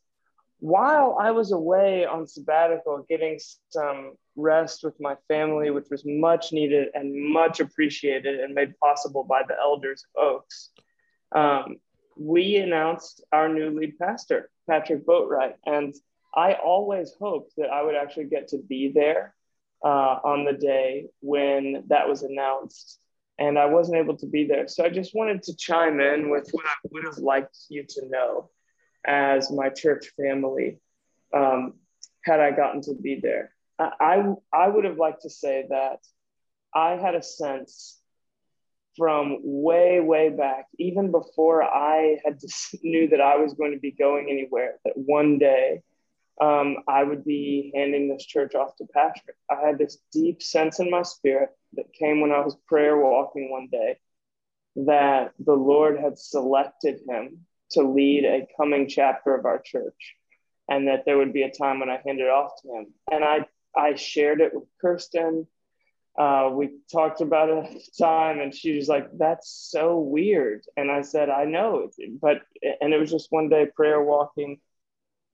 while 0.60 1.18
I 1.20 1.32
was 1.32 1.52
away 1.52 2.06
on 2.06 2.28
sabbatical, 2.28 3.06
getting 3.10 3.40
some 3.70 4.14
rest 4.36 4.84
with 4.84 5.00
my 5.00 5.16
family, 5.28 5.72
which 5.72 5.88
was 5.90 6.04
much 6.06 6.52
needed 6.52 6.90
and 6.94 7.14
much 7.32 7.60
appreciated 7.60 8.40
and 8.42 8.54
made 8.54 8.78
possible 8.80 9.24
by 9.24 9.44
the 9.48 9.58
elders 9.58 10.04
of 10.16 10.24
Oaks, 10.24 10.72
um, 11.34 11.78
we 12.18 12.58
announced 12.58 13.24
our 13.32 13.48
new 13.48 13.70
lead 13.70 13.98
pastor, 13.98 14.50
Patrick 14.70 15.06
Boatwright. 15.06 15.54
And 15.66 15.96
I 16.36 16.54
always 16.54 17.14
hoped 17.20 17.54
that 17.58 17.70
I 17.70 17.82
would 17.82 17.96
actually 17.96 18.26
get 18.26 18.50
to 18.50 18.58
be 18.58 18.92
there 18.94 19.34
uh, 19.84 20.20
on 20.24 20.44
the 20.44 20.54
day 20.54 21.06
when 21.22 21.86
that 21.88 22.10
was 22.10 22.24
announced. 22.24 23.00
And 23.38 23.58
I 23.58 23.68
wasn't 23.68 24.00
able 24.00 24.18
to 24.18 24.26
be 24.26 24.46
there. 24.46 24.68
So 24.68 24.84
I 24.84 24.90
just 24.90 25.16
wanted 25.16 25.44
to 25.44 25.56
chime 25.56 26.02
in 26.02 26.30
with 26.30 26.50
what 26.52 26.66
I 26.66 26.74
would 26.92 27.06
have 27.06 27.20
liked 27.20 27.58
you 27.70 27.86
to 27.88 28.10
know 28.10 28.50
as 29.06 29.52
my 29.52 29.70
church 29.70 30.08
family 30.18 30.80
um, 31.34 31.74
had 32.24 32.40
I 32.40 32.52
gotten 32.52 32.82
to 32.82 32.94
be 32.94 33.20
there. 33.22 33.52
I, 33.78 33.92
I, 34.00 34.34
I 34.54 34.68
would 34.68 34.86
have 34.86 34.98
liked 34.98 35.24
to 35.24 35.30
say 35.30 35.66
that 35.70 36.00
I 36.74 36.92
had 36.92 37.16
a 37.16 37.24
sense 37.24 38.00
from 38.98 39.38
way, 39.42 40.00
way 40.00 40.30
back, 40.30 40.66
even 40.78 41.12
before 41.12 41.64
I 41.64 42.20
had 42.26 42.40
knew 42.84 43.08
that 43.10 43.22
I 43.22 43.38
was 43.38 43.54
going 43.54 43.72
to 43.72 43.80
be 43.80 43.92
going 43.92 44.30
anywhere, 44.30 44.76
that 44.86 44.98
one 44.98 45.40
day 45.40 45.82
um, 46.42 46.78
I 46.88 47.04
would 47.04 47.26
be 47.26 47.72
handing 47.76 48.10
this 48.10 48.26
church 48.26 48.56
off 48.56 48.76
to 48.78 48.86
Patrick. 48.94 49.36
I 49.50 49.66
had 49.66 49.78
this 49.78 49.98
deep 50.12 50.42
sense 50.42 50.80
in 50.80 50.90
my 50.90 51.04
spirit 51.04 51.50
that 51.74 51.94
came 51.94 52.22
when 52.22 52.32
I 52.32 52.40
was 52.40 52.56
prayer 52.68 52.98
walking 52.98 53.52
one 53.52 53.68
day 53.72 53.98
that 54.76 55.34
the 55.40 55.54
Lord 55.54 56.00
had 56.00 56.18
selected 56.18 57.02
him 57.08 57.46
to 57.72 57.84
lead 57.84 58.26
a 58.26 58.48
coming 58.58 58.88
chapter 58.88 59.36
of 59.36 59.46
our 59.46 59.60
church 59.60 60.16
and 60.70 60.88
that 60.88 61.04
there 61.06 61.18
would 61.18 61.34
be 61.34 61.44
a 61.44 61.52
time 61.52 61.80
when 61.80 61.90
I 61.90 62.00
handed 62.06 62.24
it 62.24 62.30
off 62.30 62.52
to 62.62 62.70
him. 62.70 62.94
And 63.12 63.24
I, 63.24 63.46
I 63.76 63.96
shared 63.96 64.40
it 64.42 64.54
with 64.54 64.66
Kirsten. 64.80 65.48
Uh, 66.18 66.50
we 66.54 66.70
talked 66.92 67.22
about 67.22 67.50
it 67.50 67.66
at 67.66 67.72
the 67.72 67.92
time, 67.98 68.40
and 68.40 68.54
she 68.54 68.76
was 68.76 68.88
like, 68.88 69.08
That's 69.18 69.50
so 69.72 70.00
weird. 70.00 70.64
And 70.76 70.92
I 70.92 71.02
said, 71.02 71.30
I 71.30 71.46
know, 71.46 71.90
but, 72.22 72.42
and 72.82 72.94
it 72.94 73.00
was 73.00 73.12
just 73.12 73.32
one 73.32 73.50
day 73.50 73.68
prayer 73.74 74.02
walking. 74.04 74.60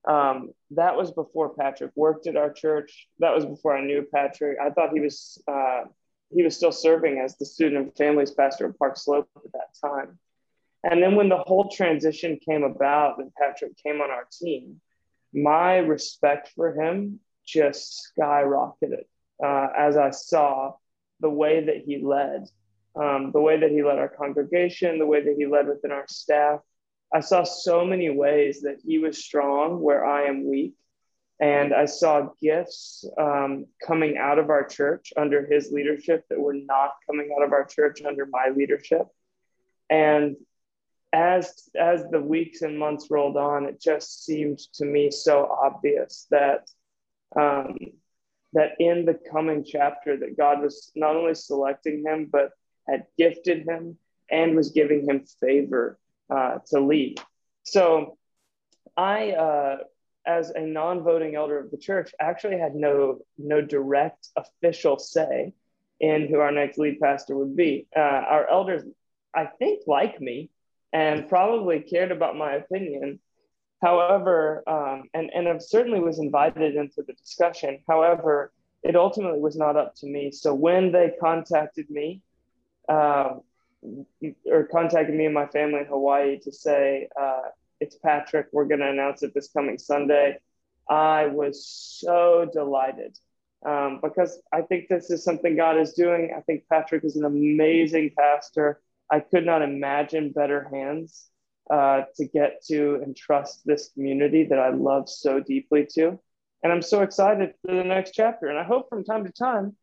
Um, 0.06 0.52
that 0.70 0.96
was 0.96 1.10
before 1.10 1.54
Patrick 1.54 1.90
worked 1.96 2.28
at 2.28 2.36
our 2.36 2.52
church. 2.52 3.08
That 3.18 3.34
was 3.34 3.44
before 3.44 3.76
I 3.76 3.84
knew 3.84 4.06
Patrick. 4.14 4.58
I 4.62 4.70
thought 4.70 4.92
he 4.92 5.00
was 5.00 5.42
uh, 5.48 5.82
he 6.30 6.42
was 6.44 6.56
still 6.56 6.72
serving 6.72 7.18
as 7.18 7.36
the 7.36 7.46
student 7.46 7.82
and 7.86 7.96
families 7.96 8.30
pastor 8.30 8.66
of 8.66 8.78
Park 8.78 8.96
Slope 8.96 9.28
at 9.36 9.52
that 9.52 9.88
time. 9.88 10.18
And 10.88 11.02
then 11.02 11.16
when 11.16 11.28
the 11.28 11.38
whole 11.38 11.68
transition 11.68 12.38
came 12.48 12.62
about 12.62 13.18
and 13.18 13.34
Patrick 13.34 13.72
came 13.82 14.00
on 14.00 14.10
our 14.10 14.26
team, 14.40 14.80
my 15.34 15.78
respect 15.78 16.52
for 16.54 16.80
him 16.80 17.18
just 17.44 18.12
skyrocketed 18.16 19.04
uh, 19.44 19.66
as 19.76 19.96
I 19.96 20.10
saw 20.10 20.74
the 21.20 21.30
way 21.30 21.64
that 21.64 21.82
he 21.84 21.98
led, 21.98 22.46
um, 22.94 23.32
the 23.32 23.40
way 23.40 23.58
that 23.58 23.70
he 23.70 23.82
led 23.82 23.98
our 23.98 24.08
congregation, 24.08 25.00
the 25.00 25.06
way 25.06 25.22
that 25.24 25.34
he 25.36 25.46
led 25.46 25.66
within 25.66 25.90
our 25.90 26.06
staff. 26.08 26.60
I 27.12 27.20
saw 27.20 27.42
so 27.42 27.84
many 27.84 28.10
ways 28.10 28.62
that 28.62 28.78
he 28.84 28.98
was 28.98 29.18
strong 29.18 29.80
where 29.80 30.06
I 30.06 30.26
am 30.26 30.48
weak. 30.48 30.74
And 31.40 31.74
I 31.74 31.84
saw 31.84 32.30
gifts 32.40 33.04
um, 33.18 33.66
coming 33.84 34.16
out 34.16 34.38
of 34.38 34.50
our 34.50 34.64
church 34.64 35.12
under 35.16 35.46
his 35.46 35.70
leadership 35.70 36.24
that 36.30 36.40
were 36.40 36.54
not 36.54 36.92
coming 37.06 37.34
out 37.36 37.44
of 37.44 37.52
our 37.52 37.64
church 37.64 38.00
under 38.06 38.24
my 38.24 38.52
leadership. 38.56 39.06
And 39.90 40.36
as 41.12 41.68
as 41.78 42.04
the 42.10 42.20
weeks 42.20 42.62
and 42.62 42.78
months 42.78 43.08
rolled 43.10 43.36
on, 43.36 43.66
it 43.66 43.80
just 43.80 44.24
seemed 44.24 44.58
to 44.74 44.84
me 44.84 45.10
so 45.10 45.48
obvious 45.62 46.26
that 46.30 46.68
um, 47.36 47.76
that 48.52 48.72
in 48.78 49.04
the 49.04 49.18
coming 49.30 49.64
chapter 49.64 50.16
that 50.16 50.36
God 50.36 50.62
was 50.62 50.90
not 50.94 51.16
only 51.16 51.34
selecting 51.34 52.04
him 52.04 52.28
but 52.30 52.50
had 52.88 53.06
gifted 53.18 53.66
him 53.66 53.98
and 54.30 54.56
was 54.56 54.70
giving 54.70 55.08
him 55.08 55.24
favor 55.40 55.98
uh, 56.30 56.58
to 56.68 56.80
lead. 56.80 57.20
So 57.62 58.16
I, 58.96 59.32
uh, 59.32 59.78
as 60.26 60.50
a 60.50 60.60
non-voting 60.60 61.36
elder 61.36 61.58
of 61.58 61.70
the 61.70 61.78
church, 61.78 62.12
actually 62.20 62.58
had 62.58 62.74
no 62.74 63.18
no 63.38 63.60
direct 63.60 64.28
official 64.36 64.98
say 64.98 65.52
in 66.00 66.28
who 66.28 66.38
our 66.38 66.52
next 66.52 66.78
lead 66.78 67.00
pastor 67.00 67.36
would 67.36 67.56
be. 67.56 67.86
Uh, 67.96 68.00
our 68.00 68.48
elders, 68.50 68.82
I 69.34 69.46
think, 69.46 69.82
like 69.86 70.20
me 70.20 70.50
and 70.92 71.28
probably 71.28 71.80
cared 71.80 72.12
about 72.12 72.36
my 72.36 72.54
opinion. 72.54 73.20
However, 73.82 74.62
um, 74.66 75.04
and, 75.14 75.30
and 75.34 75.48
I 75.48 75.58
certainly 75.58 76.00
was 76.00 76.18
invited 76.18 76.76
into 76.76 77.02
the 77.02 77.12
discussion. 77.12 77.78
However, 77.88 78.52
it 78.82 78.96
ultimately 78.96 79.40
was 79.40 79.56
not 79.56 79.76
up 79.76 79.94
to 79.96 80.06
me. 80.06 80.30
So 80.30 80.54
when 80.54 80.92
they 80.92 81.12
contacted 81.20 81.90
me, 81.90 82.22
uh, 82.88 83.34
or 84.50 84.64
contacted 84.64 85.14
me 85.14 85.26
and 85.26 85.34
my 85.34 85.46
family 85.46 85.80
in 85.80 85.86
Hawaii 85.86 86.38
to 86.40 86.52
say, 86.52 87.08
uh, 87.20 87.42
it's 87.80 87.96
Patrick, 87.96 88.46
we're 88.52 88.64
going 88.64 88.80
to 88.80 88.90
announce 88.90 89.22
it 89.22 89.34
this 89.34 89.48
coming 89.48 89.78
Sunday, 89.78 90.38
I 90.88 91.26
was 91.26 91.66
so 91.66 92.48
delighted 92.52 93.18
um, 93.64 94.00
because 94.02 94.40
I 94.52 94.62
think 94.62 94.88
this 94.88 95.10
is 95.10 95.24
something 95.24 95.56
God 95.56 95.78
is 95.78 95.92
doing. 95.92 96.32
I 96.36 96.40
think 96.40 96.64
Patrick 96.70 97.04
is 97.04 97.16
an 97.16 97.24
amazing 97.24 98.12
pastor. 98.16 98.80
I 99.10 99.20
could 99.20 99.46
not 99.46 99.62
imagine 99.62 100.32
better 100.32 100.68
hands 100.72 101.26
uh, 101.70 102.02
to 102.16 102.26
get 102.26 102.62
to 102.66 103.00
and 103.02 103.16
trust 103.16 103.62
this 103.64 103.90
community 103.94 104.44
that 104.44 104.58
I 104.58 104.70
love 104.70 105.08
so 105.08 105.40
deeply 105.40 105.86
to. 105.94 106.18
And 106.62 106.72
I'm 106.72 106.82
so 106.82 107.02
excited 107.02 107.54
for 107.62 107.74
the 107.74 107.84
next 107.84 108.12
chapter. 108.12 108.48
And 108.48 108.58
I 108.58 108.64
hope 108.64 108.88
from 108.88 109.04
time 109.04 109.24
to 109.24 109.32
time, 109.32 109.76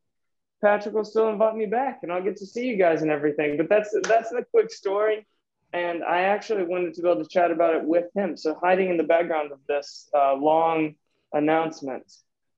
Patrick 0.61 0.95
will 0.95 1.03
still 1.03 1.29
invite 1.29 1.55
me 1.55 1.65
back 1.65 1.99
and 2.03 2.11
I'll 2.11 2.23
get 2.23 2.37
to 2.37 2.45
see 2.45 2.67
you 2.67 2.77
guys 2.77 3.01
and 3.01 3.11
everything. 3.11 3.57
But 3.57 3.69
that's 3.69 3.95
that's 4.07 4.29
the 4.29 4.45
quick 4.51 4.71
story. 4.71 5.27
And 5.73 6.03
I 6.03 6.21
actually 6.21 6.63
wanted 6.63 6.93
to 6.93 7.01
be 7.01 7.09
able 7.09 7.23
to 7.23 7.29
chat 7.29 7.51
about 7.51 7.75
it 7.75 7.83
with 7.83 8.05
him. 8.15 8.37
So 8.37 8.57
hiding 8.61 8.89
in 8.89 8.97
the 8.97 9.03
background 9.03 9.51
of 9.51 9.59
this 9.67 10.09
uh, 10.15 10.35
long 10.35 10.95
announcement 11.33 12.11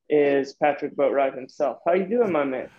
is 0.09 0.53
Patrick 0.53 0.95
Boatwright 0.95 1.33
himself. 1.35 1.79
How 1.85 1.93
you 1.93 2.05
doing, 2.05 2.31
my 2.31 2.43
man? 2.43 2.69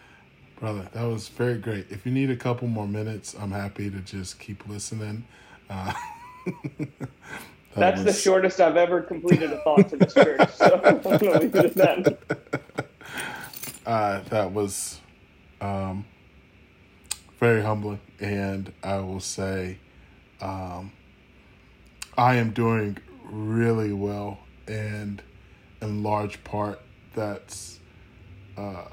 Brother. 0.59 0.89
That 0.93 1.05
was 1.05 1.29
very 1.29 1.59
great. 1.59 1.87
If 1.91 2.07
you 2.07 2.13
need 2.13 2.31
a 2.31 2.37
couple 2.37 2.69
more 2.69 2.89
minutes, 2.89 3.35
I'm 3.39 3.53
happy 3.53 3.91
to 3.91 3.99
just 4.01 4.39
keep 4.39 4.67
listening. 4.69 5.25
Uh, 5.69 5.93
that 6.79 6.99
That's 7.75 8.03
was... 8.03 8.17
the 8.17 8.21
shortest 8.21 8.61
I've 8.61 8.77
ever 8.77 9.03
completed 9.03 9.53
a 9.53 9.59
thought 9.59 9.89
to 9.91 9.97
this 9.97 10.15
church. 10.15 10.51
So 10.55 10.81
I'm 10.85 11.01
going 11.01 11.19
to 11.19 11.39
leave 11.39 11.55
it 11.55 11.65
at 11.67 11.75
that. 11.75 12.19
Uh, 13.87 14.21
that 14.31 14.51
was 14.51 14.99
um, 15.61 16.05
very 17.39 17.63
humbling, 17.63 18.01
and 18.19 18.73
I 18.83 18.97
will 18.97 19.21
say, 19.21 19.79
um, 20.41 20.91
I 22.19 22.35
am 22.35 22.51
doing 22.51 22.99
really 23.23 23.93
well, 23.93 24.41
and 24.67 25.23
in 25.81 26.03
large 26.03 26.43
part, 26.43 26.81
that's. 27.15 27.79
Uh, 28.57 28.87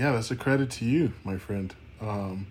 yeah, 0.00 0.12
that's 0.12 0.30
a 0.30 0.36
credit 0.36 0.70
to 0.70 0.86
you, 0.86 1.12
my 1.24 1.36
friend. 1.36 1.74
Um, 2.00 2.46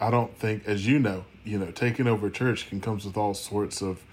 I 0.00 0.08
don't 0.08 0.38
think, 0.38 0.62
as 0.64 0.86
you 0.86 1.00
know, 1.00 1.24
you 1.44 1.58
know, 1.58 1.72
taking 1.72 2.06
over 2.06 2.30
church 2.30 2.68
can 2.68 2.80
comes 2.80 3.04
with 3.04 3.16
all 3.16 3.34
sorts 3.34 3.82
of 3.82 4.04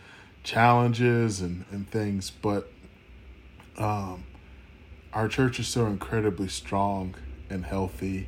challenges 0.41 1.39
and, 1.39 1.65
and 1.69 1.87
things, 1.87 2.31
but 2.31 2.71
um, 3.77 4.23
our 5.13 5.27
church 5.27 5.59
is 5.59 5.67
so 5.67 5.85
incredibly 5.85 6.47
strong 6.47 7.13
and 7.51 7.63
healthy, 7.63 8.27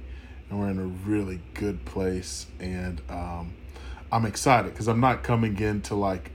and 0.51 0.59
we're 0.59 0.69
in 0.69 0.77
a 0.77 0.85
really 0.85 1.41
good 1.55 1.85
place. 1.85 2.45
And 2.59 3.01
um, 3.09 3.55
I'm 4.11 4.27
excited 4.27 4.73
because 4.73 4.87
I'm 4.87 4.99
not 4.99 5.23
coming 5.23 5.59
into 5.59 5.95
like, 5.95 6.29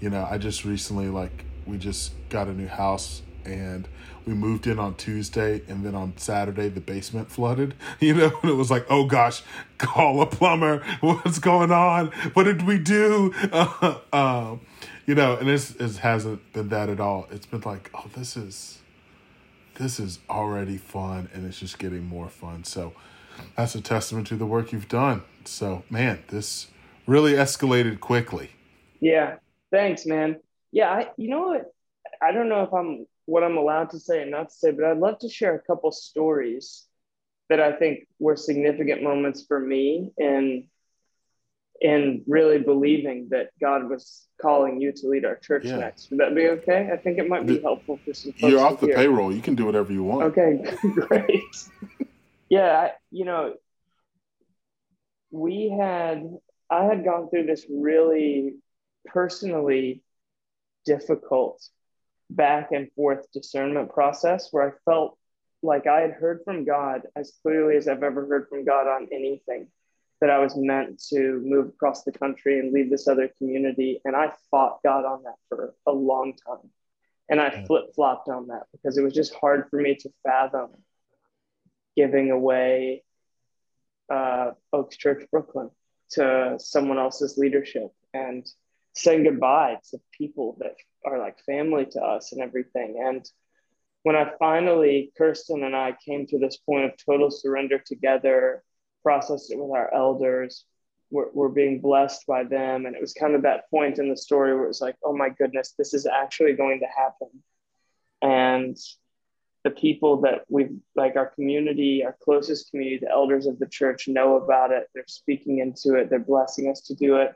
you 0.00 0.10
know, 0.10 0.26
I 0.28 0.38
just 0.38 0.64
recently 0.64 1.06
like 1.06 1.44
we 1.66 1.78
just 1.78 2.14
got 2.30 2.48
a 2.48 2.52
new 2.52 2.66
house 2.66 3.22
and 3.44 3.88
we 4.26 4.34
moved 4.34 4.66
in 4.66 4.78
on 4.78 4.94
Tuesday, 4.94 5.62
and 5.68 5.84
then 5.84 5.94
on 5.94 6.16
Saturday 6.16 6.68
the 6.68 6.80
basement 6.80 7.30
flooded. 7.30 7.74
You 8.00 8.14
know, 8.14 8.38
and 8.42 8.50
it 8.50 8.54
was 8.54 8.70
like, 8.70 8.86
oh 8.90 9.06
gosh, 9.06 9.42
call 9.78 10.20
a 10.20 10.26
plumber. 10.26 10.84
What's 11.00 11.38
going 11.38 11.70
on? 11.70 12.08
What 12.34 12.44
did 12.44 12.66
we 12.66 12.78
do? 12.78 13.32
Uh, 13.52 13.98
uh, 14.12 14.56
you 15.06 15.14
know, 15.14 15.36
and 15.36 15.48
this 15.48 15.74
it 15.76 15.96
hasn't 15.98 16.52
been 16.52 16.68
that 16.70 16.88
at 16.88 17.00
all. 17.00 17.26
It's 17.30 17.46
been 17.46 17.62
like, 17.64 17.90
oh, 17.94 18.10
this 18.14 18.36
is 18.36 18.78
this 19.76 20.00
is 20.00 20.18
already 20.28 20.76
fun, 20.76 21.28
and 21.32 21.46
it's 21.46 21.60
just 21.60 21.78
getting 21.78 22.04
more 22.04 22.28
fun. 22.28 22.64
So 22.64 22.92
that's 23.56 23.74
a 23.74 23.80
testament 23.80 24.26
to 24.28 24.36
the 24.36 24.46
work 24.46 24.72
you've 24.72 24.88
done. 24.88 25.22
So 25.44 25.84
man, 25.90 26.22
this 26.28 26.68
really 27.06 27.32
escalated 27.32 28.00
quickly. 28.00 28.50
Yeah, 29.00 29.36
thanks, 29.70 30.06
man. 30.06 30.40
Yeah, 30.72 30.90
I, 30.90 31.10
you 31.16 31.28
know 31.28 31.48
what? 31.48 31.72
I 32.20 32.32
don't 32.32 32.48
know 32.48 32.62
if 32.62 32.72
I'm 32.72 33.06
what 33.26 33.42
I'm 33.42 33.56
allowed 33.56 33.90
to 33.90 33.98
say 33.98 34.22
and 34.22 34.30
not 34.30 34.50
to 34.50 34.54
say, 34.54 34.70
but 34.70 34.84
I'd 34.84 34.98
love 34.98 35.18
to 35.20 35.28
share 35.28 35.54
a 35.54 35.62
couple 35.62 35.90
stories 35.92 36.84
that 37.48 37.60
I 37.60 37.72
think 37.72 38.06
were 38.18 38.36
significant 38.36 39.02
moments 39.02 39.44
for 39.46 39.60
me 39.60 40.12
in 40.18 40.68
in 41.80 42.22
really 42.26 42.58
believing 42.58 43.28
that 43.30 43.50
God 43.60 43.90
was 43.90 44.26
calling 44.40 44.80
you 44.80 44.92
to 44.92 45.08
lead 45.08 45.24
our 45.24 45.36
church 45.36 45.64
yeah. 45.64 45.76
next. 45.76 46.08
Would 46.10 46.20
that 46.20 46.34
be 46.34 46.46
okay? 46.48 46.88
I 46.92 46.96
think 46.96 47.18
it 47.18 47.28
might 47.28 47.46
be 47.46 47.60
helpful 47.60 47.98
for 48.04 48.14
some 48.14 48.32
You're 48.38 48.60
off 48.60 48.80
the 48.80 48.86
hear. 48.86 48.96
payroll. 48.96 49.34
You 49.34 49.42
can 49.42 49.54
do 49.54 49.66
whatever 49.66 49.92
you 49.92 50.04
want. 50.04 50.36
Okay, 50.36 50.64
great. 51.08 51.68
yeah, 52.48 52.80
I, 52.80 52.90
you 53.10 53.24
know, 53.24 53.54
we 55.30 55.68
had 55.68 56.30
I 56.70 56.84
had 56.84 57.04
gone 57.04 57.28
through 57.28 57.46
this 57.46 57.66
really 57.68 58.54
personally 59.06 60.02
difficult 60.86 61.62
back 62.30 62.72
and 62.72 62.90
forth 62.92 63.30
discernment 63.32 63.92
process 63.92 64.48
where 64.50 64.68
I 64.68 64.72
felt 64.84 65.18
like 65.62 65.86
I 65.86 66.00
had 66.00 66.12
heard 66.12 66.40
from 66.44 66.64
God 66.64 67.02
as 67.16 67.32
clearly 67.42 67.76
as 67.76 67.88
I've 67.88 68.02
ever 68.02 68.26
heard 68.26 68.48
from 68.48 68.64
God 68.64 68.86
on 68.86 69.08
anything 69.12 69.68
that 70.20 70.30
I 70.30 70.38
was 70.38 70.56
meant 70.56 71.02
to 71.10 71.42
move 71.44 71.68
across 71.68 72.04
the 72.04 72.12
country 72.12 72.58
and 72.58 72.72
leave 72.72 72.90
this 72.90 73.08
other 73.08 73.28
community. 73.38 74.00
And 74.04 74.14
I 74.14 74.32
fought 74.50 74.82
God 74.82 75.04
on 75.04 75.22
that 75.24 75.36
for 75.48 75.74
a 75.86 75.92
long 75.92 76.34
time. 76.46 76.70
And 77.28 77.40
I 77.40 77.64
flip 77.66 77.94
flopped 77.94 78.28
on 78.28 78.48
that 78.48 78.64
because 78.72 78.98
it 78.98 79.02
was 79.02 79.14
just 79.14 79.34
hard 79.34 79.68
for 79.70 79.80
me 79.80 79.94
to 79.96 80.10
fathom 80.22 80.70
giving 81.96 82.30
away 82.30 83.02
uh, 84.12 84.52
Oaks 84.72 84.96
Church 84.96 85.24
Brooklyn 85.30 85.70
to 86.10 86.56
someone 86.58 86.98
else's 86.98 87.38
leadership 87.38 87.88
and 88.12 88.46
saying 88.94 89.24
goodbye 89.24 89.78
to 89.90 89.98
people 90.12 90.56
that 90.60 90.74
are 91.04 91.18
like 91.18 91.38
family 91.44 91.86
to 91.86 92.00
us 92.00 92.32
and 92.32 92.40
everything. 92.40 93.02
And 93.04 93.28
when 94.02 94.16
I 94.16 94.32
finally, 94.38 95.12
Kirsten 95.16 95.64
and 95.64 95.74
I 95.74 95.96
came 96.04 96.26
to 96.26 96.38
this 96.38 96.56
point 96.58 96.84
of 96.84 96.92
total 97.04 97.30
surrender 97.30 97.78
together, 97.78 98.62
processed 99.02 99.50
it 99.50 99.58
with 99.58 99.70
our 99.70 99.92
elders, 99.92 100.64
we're, 101.10 101.30
we're 101.32 101.48
being 101.48 101.80
blessed 101.80 102.26
by 102.26 102.44
them. 102.44 102.86
And 102.86 102.94
it 102.94 103.00
was 103.00 103.12
kind 103.14 103.34
of 103.34 103.42
that 103.42 103.70
point 103.70 103.98
in 103.98 104.08
the 104.08 104.16
story 104.16 104.54
where 104.54 104.64
it 104.64 104.68
was 104.68 104.80
like, 104.80 104.96
oh 105.04 105.16
my 105.16 105.30
goodness, 105.30 105.74
this 105.78 105.94
is 105.94 106.06
actually 106.06 106.54
going 106.54 106.80
to 106.80 106.86
happen. 106.86 107.28
And 108.20 108.76
the 109.62 109.70
people 109.70 110.20
that 110.22 110.44
we've, 110.48 110.76
like 110.94 111.16
our 111.16 111.26
community, 111.26 112.04
our 112.04 112.16
closest 112.22 112.70
community, 112.70 112.98
the 112.98 113.10
elders 113.10 113.46
of 113.46 113.58
the 113.58 113.66
church 113.66 114.08
know 114.08 114.36
about 114.36 114.72
it. 114.72 114.88
They're 114.94 115.04
speaking 115.06 115.58
into 115.58 115.94
it, 115.98 116.10
they're 116.10 116.18
blessing 116.18 116.70
us 116.70 116.82
to 116.82 116.94
do 116.94 117.16
it. 117.16 117.32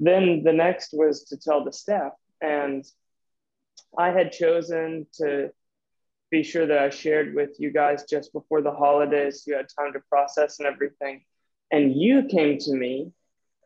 Then 0.00 0.42
the 0.42 0.52
next 0.52 0.90
was 0.92 1.24
to 1.24 1.36
tell 1.36 1.64
the 1.64 1.72
staff 1.72 2.12
and 2.44 2.84
I 3.96 4.10
had 4.10 4.32
chosen 4.32 5.06
to 5.18 5.50
be 6.30 6.42
sure 6.42 6.66
that 6.66 6.78
I 6.78 6.90
shared 6.90 7.34
with 7.34 7.52
you 7.58 7.70
guys 7.70 8.04
just 8.10 8.32
before 8.32 8.60
the 8.62 8.72
holidays. 8.72 9.44
You 9.46 9.54
had 9.54 9.68
time 9.78 9.92
to 9.92 10.00
process 10.08 10.58
and 10.58 10.66
everything. 10.66 11.24
And 11.70 11.94
you 11.94 12.24
came 12.24 12.58
to 12.58 12.72
me 12.74 13.12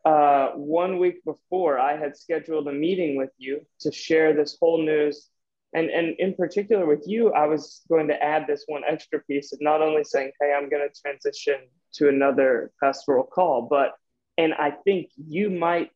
uh, 0.05 0.49
one 0.55 0.99
week 0.99 1.23
before 1.25 1.79
I 1.79 1.97
had 1.97 2.15
scheduled 2.15 2.67
a 2.67 2.71
meeting 2.71 3.17
with 3.17 3.31
you 3.37 3.65
to 3.81 3.91
share 3.91 4.33
this 4.33 4.57
whole 4.59 4.81
news. 4.81 5.29
And, 5.73 5.89
and 5.89 6.15
in 6.19 6.33
particular 6.33 6.85
with 6.85 7.03
you, 7.05 7.31
I 7.33 7.45
was 7.45 7.81
going 7.89 8.07
to 8.07 8.23
add 8.23 8.47
this 8.47 8.63
one 8.67 8.83
extra 8.87 9.19
piece 9.29 9.53
of 9.53 9.59
not 9.61 9.81
only 9.81 10.03
saying, 10.03 10.31
hey, 10.41 10.53
I'm 10.55 10.69
going 10.69 10.87
to 10.87 11.01
transition 11.01 11.59
to 11.95 12.09
another 12.09 12.71
pastoral 12.81 13.23
call, 13.23 13.63
but, 13.63 13.93
and 14.37 14.53
I 14.53 14.71
think 14.71 15.09
you 15.15 15.49
might, 15.49 15.91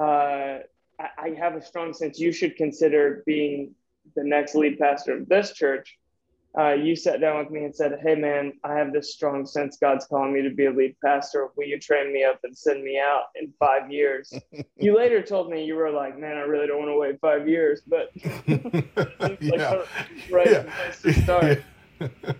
uh, 0.00 0.58
I, 0.98 1.30
have 1.30 1.54
a 1.54 1.62
strong 1.62 1.92
sense 1.92 2.18
you 2.18 2.32
should 2.32 2.56
consider 2.56 3.22
being 3.26 3.74
the 4.16 4.24
next 4.24 4.54
lead 4.54 4.78
pastor 4.78 5.16
of 5.18 5.28
this 5.28 5.52
church 5.52 5.98
uh, 6.56 6.72
you 6.72 6.94
sat 6.94 7.20
down 7.20 7.38
with 7.38 7.50
me 7.50 7.64
and 7.64 7.74
said, 7.74 7.98
Hey, 8.00 8.14
man, 8.14 8.52
I 8.62 8.74
have 8.74 8.92
this 8.92 9.12
strong 9.12 9.44
sense 9.44 9.76
God's 9.76 10.06
calling 10.06 10.32
me 10.32 10.42
to 10.42 10.50
be 10.50 10.66
a 10.66 10.70
lead 10.70 10.94
pastor. 11.04 11.48
Will 11.56 11.66
you 11.66 11.80
train 11.80 12.12
me 12.12 12.22
up 12.22 12.38
and 12.44 12.56
send 12.56 12.84
me 12.84 12.98
out 12.98 13.24
in 13.34 13.52
five 13.58 13.90
years? 13.90 14.32
you 14.76 14.96
later 14.96 15.20
told 15.20 15.50
me 15.50 15.64
you 15.64 15.74
were 15.74 15.90
like, 15.90 16.18
Man, 16.18 16.36
I 16.36 16.42
really 16.42 16.68
don't 16.68 16.78
want 16.78 16.90
to 16.90 16.96
wait 16.96 17.20
five 17.20 17.48
years, 17.48 17.82
but 17.86 18.10
like, 19.18 19.38
yeah. 19.40 19.82
right 20.30 20.50
yeah. 20.50 20.92
to 21.02 21.12
start. 21.22 21.62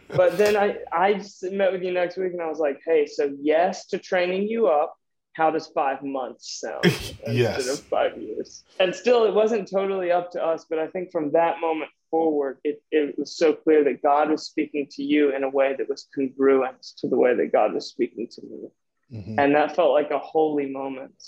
but 0.09 0.39
then 0.39 0.57
I, 0.57 0.79
I 0.93 1.21
met 1.51 1.73
with 1.73 1.83
you 1.83 1.93
next 1.93 2.17
week 2.17 2.33
and 2.33 2.43
I 2.43 2.49
was 2.49 2.61
like, 2.61 2.81
Hey, 2.87 3.07
so 3.07 3.35
yes 3.41 3.87
to 3.87 3.99
training 3.99 4.47
you 4.47 4.69
up. 4.69 4.97
How 5.35 5.51
does 5.51 5.67
five 5.69 6.03
months 6.03 6.61
sound 6.61 6.85
yes. 7.27 7.57
instead 7.57 7.73
of 7.73 7.81
five 7.81 8.17
years? 8.17 8.65
And 8.81 8.95
still, 8.95 9.25
it 9.25 9.35
wasn't 9.35 9.71
totally 9.71 10.11
up 10.11 10.31
to 10.33 10.45
us, 10.45 10.65
but 10.69 10.79
I 10.79 10.87
think 10.87 11.11
from 11.13 11.33
that 11.33 11.61
moment 11.61 11.91
forward, 12.11 12.59
it, 12.65 12.83
it 12.91 13.19
was 13.19 13.37
so 13.37 13.53
clear 13.53 13.83
that 13.85 14.03
God 14.03 14.31
was 14.31 14.47
speaking 14.47 14.87
to 14.93 15.03
you 15.03 15.35
in 15.35 15.43
a 15.43 15.51
way 15.51 15.75
that 15.77 15.89
was 15.89 16.09
congruent 16.15 16.81
to 16.99 17.09
the 17.09 17.17
way 17.17 17.35
that 17.35 17.53
God 17.53 17.75
was 17.75 17.89
speaking 17.89 18.29
to 18.29 18.43
me. 18.43 18.69
Mm-hmm. 19.13 19.39
And 19.39 19.55
that 19.55 19.75
felt 19.75 19.93
like 19.93 20.11
a 20.13 20.19
holy 20.19 20.67
moment 20.71 21.23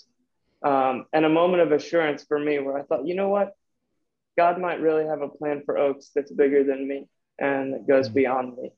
um, 0.63 1.07
and 1.13 1.25
a 1.25 1.29
moment 1.29 1.63
of 1.63 1.73
assurance 1.73 2.25
for 2.25 2.39
me 2.39 2.59
where 2.59 2.79
I 2.79 2.83
thought, 2.83 3.07
you 3.07 3.15
know 3.15 3.29
what? 3.29 3.55
God 4.37 4.61
might 4.61 4.81
really 4.81 5.07
have 5.07 5.23
a 5.23 5.29
plan 5.29 5.63
for 5.65 5.79
Oaks 5.79 6.11
that's 6.15 6.31
bigger 6.31 6.65
than 6.65 6.87
me 6.87 7.09
and 7.39 7.75
that 7.75 7.87
goes 7.87 8.07
mm-hmm. 8.07 8.15
beyond 8.15 8.57
me. 8.57 8.71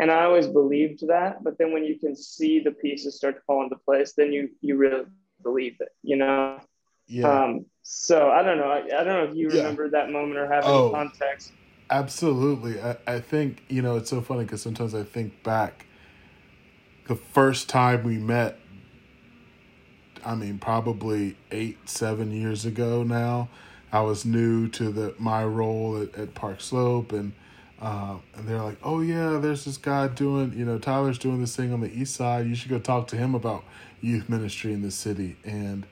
And 0.00 0.10
I 0.10 0.24
always 0.24 0.48
believed 0.48 1.06
that, 1.08 1.44
but 1.44 1.58
then 1.58 1.72
when 1.72 1.84
you 1.84 1.98
can 1.98 2.16
see 2.16 2.58
the 2.58 2.70
pieces 2.70 3.16
start 3.16 3.36
to 3.36 3.42
fall 3.42 3.62
into 3.62 3.76
place, 3.76 4.14
then 4.16 4.32
you 4.32 4.48
you 4.62 4.78
really 4.78 5.04
believe 5.42 5.76
it, 5.80 5.90
you 6.02 6.16
know. 6.16 6.58
Yeah. 7.06 7.28
Um, 7.28 7.66
so 7.82 8.30
I 8.30 8.42
don't 8.42 8.56
know. 8.56 8.70
I, 8.70 8.78
I, 8.78 9.04
don't 9.04 9.06
know 9.06 9.24
if 9.24 9.34
you 9.34 9.50
yeah. 9.50 9.58
remember 9.58 9.90
that 9.90 10.10
moment 10.10 10.38
or 10.38 10.50
have 10.50 10.64
oh, 10.64 10.86
any 10.86 10.94
context. 10.94 11.52
Absolutely. 11.90 12.80
I, 12.80 12.96
I 13.06 13.20
think, 13.20 13.64
you 13.68 13.82
know, 13.82 13.96
it's 13.96 14.08
so 14.08 14.22
funny 14.22 14.44
because 14.44 14.62
sometimes 14.62 14.94
I 14.94 15.02
think 15.02 15.42
back 15.42 15.86
the 17.06 17.16
first 17.16 17.68
time 17.68 18.04
we 18.04 18.16
met, 18.16 18.58
I 20.24 20.34
mean, 20.34 20.58
probably 20.58 21.36
eight, 21.50 21.90
seven 21.90 22.30
years 22.30 22.64
ago 22.64 23.02
now. 23.02 23.50
I 23.92 24.02
was 24.02 24.24
new 24.24 24.68
to 24.68 24.90
the 24.90 25.14
my 25.18 25.44
role 25.44 26.00
at, 26.00 26.14
at 26.14 26.34
Park 26.34 26.60
Slope 26.60 27.12
and 27.12 27.32
uh, 27.80 28.16
and 28.34 28.46
they're 28.46 28.62
like, 28.62 28.76
oh 28.82 29.00
yeah, 29.00 29.38
there's 29.38 29.64
this 29.64 29.78
guy 29.78 30.06
doing, 30.08 30.52
you 30.54 30.64
know, 30.64 30.78
Tyler's 30.78 31.18
doing 31.18 31.40
this 31.40 31.56
thing 31.56 31.72
on 31.72 31.80
the 31.80 31.90
east 31.90 32.14
side. 32.14 32.46
You 32.46 32.54
should 32.54 32.70
go 32.70 32.78
talk 32.78 33.06
to 33.08 33.16
him 33.16 33.34
about 33.34 33.64
youth 34.00 34.28
ministry 34.28 34.72
in 34.72 34.82
the 34.82 34.90
city. 34.90 35.36
And 35.44 35.86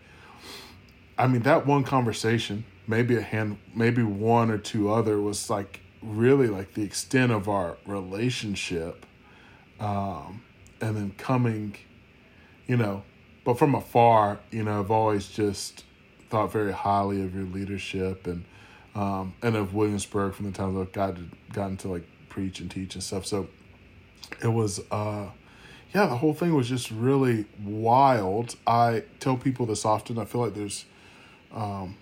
I 1.17 1.27
mean, 1.27 1.43
that 1.43 1.67
one 1.67 1.85
conversation, 1.85 2.65
maybe 2.87 3.17
a 3.17 3.23
hand, 3.23 3.59
maybe 3.75 4.03
one 4.03 4.51
or 4.51 4.59
two 4.59 4.91
other, 4.93 5.19
was 5.21 5.49
like 5.49 5.81
really 6.03 6.49
like 6.49 6.75
the 6.75 6.83
extent 6.83 7.33
of 7.33 7.49
our 7.49 7.79
relationship. 7.87 9.07
Um, 9.81 10.43
and 10.81 10.97
then 10.97 11.13
coming, 11.17 11.77
you 12.67 12.77
know, 12.77 13.03
but 13.45 13.59
from 13.59 13.75
afar, 13.75 14.41
you 14.51 14.63
know, 14.63 14.81
I've 14.81 14.91
always 14.91 15.29
just 15.29 15.85
thought 16.29 16.53
very 16.53 16.73
highly 16.73 17.23
of 17.23 17.35
your 17.35 17.45
leadership 17.45 18.27
and 18.27 18.45
um, 18.99 19.35
and 19.43 19.55
of 19.55 19.75
Williamsburg 19.75 20.35
from 20.35 20.47
the 20.47 20.53
times 20.53 20.77
I've 20.77 20.93
gotten 20.93 21.31
gotten 21.53 21.77
to 21.79 21.89
like 21.89 22.05
preach 22.29 22.59
and 22.59 22.69
teach 22.69 22.95
and 22.95 23.03
stuff. 23.03 23.27
So 23.27 23.49
it 24.43 24.49
was 24.49 24.81
uh 24.91 25.29
yeah, 25.95 26.07
the 26.07 26.17
whole 26.17 26.35
thing 26.35 26.55
was 26.55 26.69
just 26.69 26.91
really 26.91 27.47
wild. 27.65 28.57
I 28.67 29.05
tell 29.21 29.37
people 29.37 29.67
this 29.67 29.85
often. 29.85 30.19
I 30.19 30.27
feel 30.27 30.43
like 30.43 30.55
there's 30.55 30.85
um, 31.51 31.97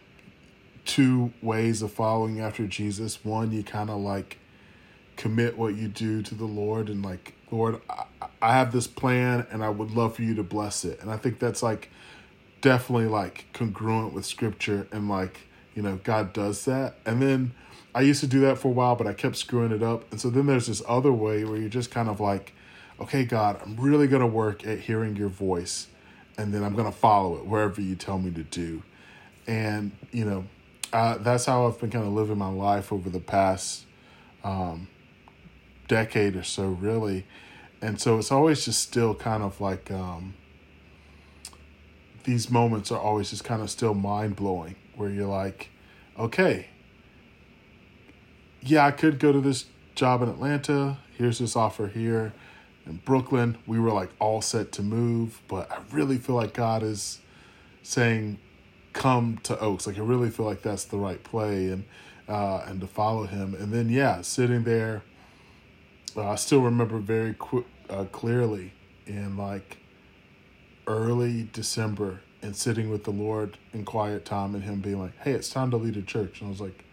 two 0.85 1.33
ways 1.41 1.83
of 1.83 1.93
following 1.93 2.41
after 2.41 2.67
Jesus. 2.67 3.25
One, 3.25 3.53
you 3.53 3.63
kind 3.63 3.89
of 3.89 3.99
like 3.99 4.39
commit 5.17 5.57
what 5.57 5.77
you 5.77 5.87
do 5.87 6.21
to 6.23 6.35
the 6.35 6.47
Lord 6.47 6.89
and 6.89 7.05
like, 7.05 7.35
Lord, 7.53 7.81
I, 7.89 8.07
I 8.43 8.55
have 8.55 8.73
this 8.73 8.89
plan 8.89 9.47
and 9.53 9.63
I 9.63 9.69
would 9.69 9.93
love 9.93 10.17
for 10.17 10.23
you 10.23 10.35
to 10.35 10.43
bless 10.43 10.85
it. 10.85 11.01
And 11.01 11.09
I 11.09 11.17
think 11.17 11.39
that's 11.39 11.63
like 11.63 11.89
definitely 12.63 13.07
like 13.07 13.47
congruent 13.53 14.13
with 14.13 14.27
scripture 14.27 14.89
and 14.91 15.09
like, 15.09 15.43
you 15.77 15.83
know, 15.83 16.01
God 16.03 16.33
does 16.33 16.65
that. 16.65 16.97
And 17.07 17.23
then 17.23 17.55
I 17.95 18.01
used 18.01 18.21
to 18.21 18.27
do 18.27 18.41
that 18.41 18.59
for 18.59 18.69
a 18.69 18.73
while, 18.73 18.97
but 18.97 19.07
I 19.07 19.13
kept 19.13 19.37
screwing 19.37 19.71
it 19.71 19.83
up. 19.83 20.11
And 20.11 20.21
so 20.21 20.29
then 20.29 20.47
there's 20.47 20.67
this 20.67 20.83
other 20.89 21.13
way 21.13 21.45
where 21.45 21.57
you're 21.57 21.69
just 21.69 21.93
kind 21.93 22.09
of 22.09 22.19
like, 22.19 22.53
okay, 23.01 23.25
God, 23.25 23.61
I'm 23.63 23.77
really 23.77 24.09
going 24.09 24.23
to 24.23 24.27
work 24.27 24.67
at 24.67 24.81
hearing 24.81 25.15
your 25.15 25.29
voice 25.29 25.87
and 26.37 26.53
then 26.53 26.65
I'm 26.65 26.75
going 26.75 26.91
to 26.91 26.99
follow 26.99 27.37
it 27.37 27.47
wherever 27.47 27.81
you 27.81 27.95
tell 27.95 28.19
me 28.19 28.33
to 28.33 28.43
do 28.43 28.83
and 29.47 29.93
you 30.13 30.25
know 30.25 30.45
uh, 30.93 31.19
that's 31.19 31.45
how 31.45 31.67
I've 31.67 31.79
been 31.79 31.91
kind 31.91 32.07
of 32.07 32.13
living 32.13 32.39
my 32.39 32.49
life 32.49 32.93
over 32.93 33.11
the 33.11 33.21
past 33.21 33.85
um, 34.45 34.89
decade 35.89 36.37
or 36.37 36.43
so, 36.43 36.69
really. 36.69 37.27
And 37.83 38.01
so 38.01 38.19
it's 38.19 38.33
always 38.33 38.65
just 38.65 38.81
still 38.83 39.15
kind 39.15 39.43
of 39.43 39.61
like 39.61 39.91
um, 39.91 40.35
these 42.25 42.51
moments 42.51 42.91
are 42.91 42.99
always 42.99 43.31
just 43.31 43.45
kind 43.45 43.63
of 43.63 43.71
still 43.71 43.95
mind 43.95 44.37
blowing, 44.37 44.77
where 44.97 45.11
you're 45.11 45.27
like, 45.27 45.71
okay, 46.19 46.69
yeah, 48.61 48.85
I 48.85 48.91
could 48.91 49.19
go 49.19 49.33
to 49.33 49.41
this 49.41 49.67
job 49.95 50.23
in 50.23 50.29
Atlanta. 50.29 50.99
Here's 51.17 51.39
this 51.39 51.55
offer 51.55 51.87
here. 51.87 52.33
In 52.87 53.01
Brooklyn, 53.05 53.59
we 53.67 53.79
were 53.79 53.91
like 53.91 54.11
all 54.19 54.41
set 54.41 54.73
to 54.73 54.83
move, 54.83 55.41
but 55.49 55.71
I 55.71 55.79
really 55.93 56.19
feel 56.19 56.37
like 56.37 56.55
God 56.55 56.83
is 56.83 57.21
saying, 57.83 58.39
come 58.93 59.39
to 59.45 59.59
Oaks. 59.61 59.87
Like 59.87 59.99
I 59.99 60.03
really 60.03 60.31
feel 60.31 60.47
like 60.47 60.63
that's 60.63 60.85
the 60.85 60.97
right 60.97 61.23
play 61.23 61.69
and 61.71 61.85
uh, 62.29 62.65
and 62.67 62.81
to 62.81 62.87
follow 62.87 63.25
him. 63.25 63.55
And 63.55 63.73
then 63.73 63.89
yeah, 63.89 64.23
sitting 64.23 64.65
there, 64.65 65.03
uh, 66.17 66.31
I 66.31 66.35
still 66.37 66.63
remember 66.63 66.99
very 66.99 67.35
qu- 67.39 67.67
uh, 67.89 68.05
clearly 68.05 68.73
in 69.07 69.37
like 69.37 69.79
early 70.87 71.49
December 71.53 72.21
and 72.47 72.57
sitting 72.57 72.89
with 72.91 73.05
the 73.05 73.11
Lord 73.11 73.59
in 73.75 73.85
quiet 73.85 74.25
time 74.25 74.55
and 74.55 74.65
him 74.65 74.81
being 74.81 75.01
like, 75.01 75.19
"Hey, 75.19 75.33
it's 75.33 75.51
time 75.51 75.71
to 75.73 75.77
lead 75.77 75.97
a 75.97 76.03
church." 76.03 76.41
And 76.41 76.49
I 76.49 76.51
was 76.51 76.61
like, 76.61 76.85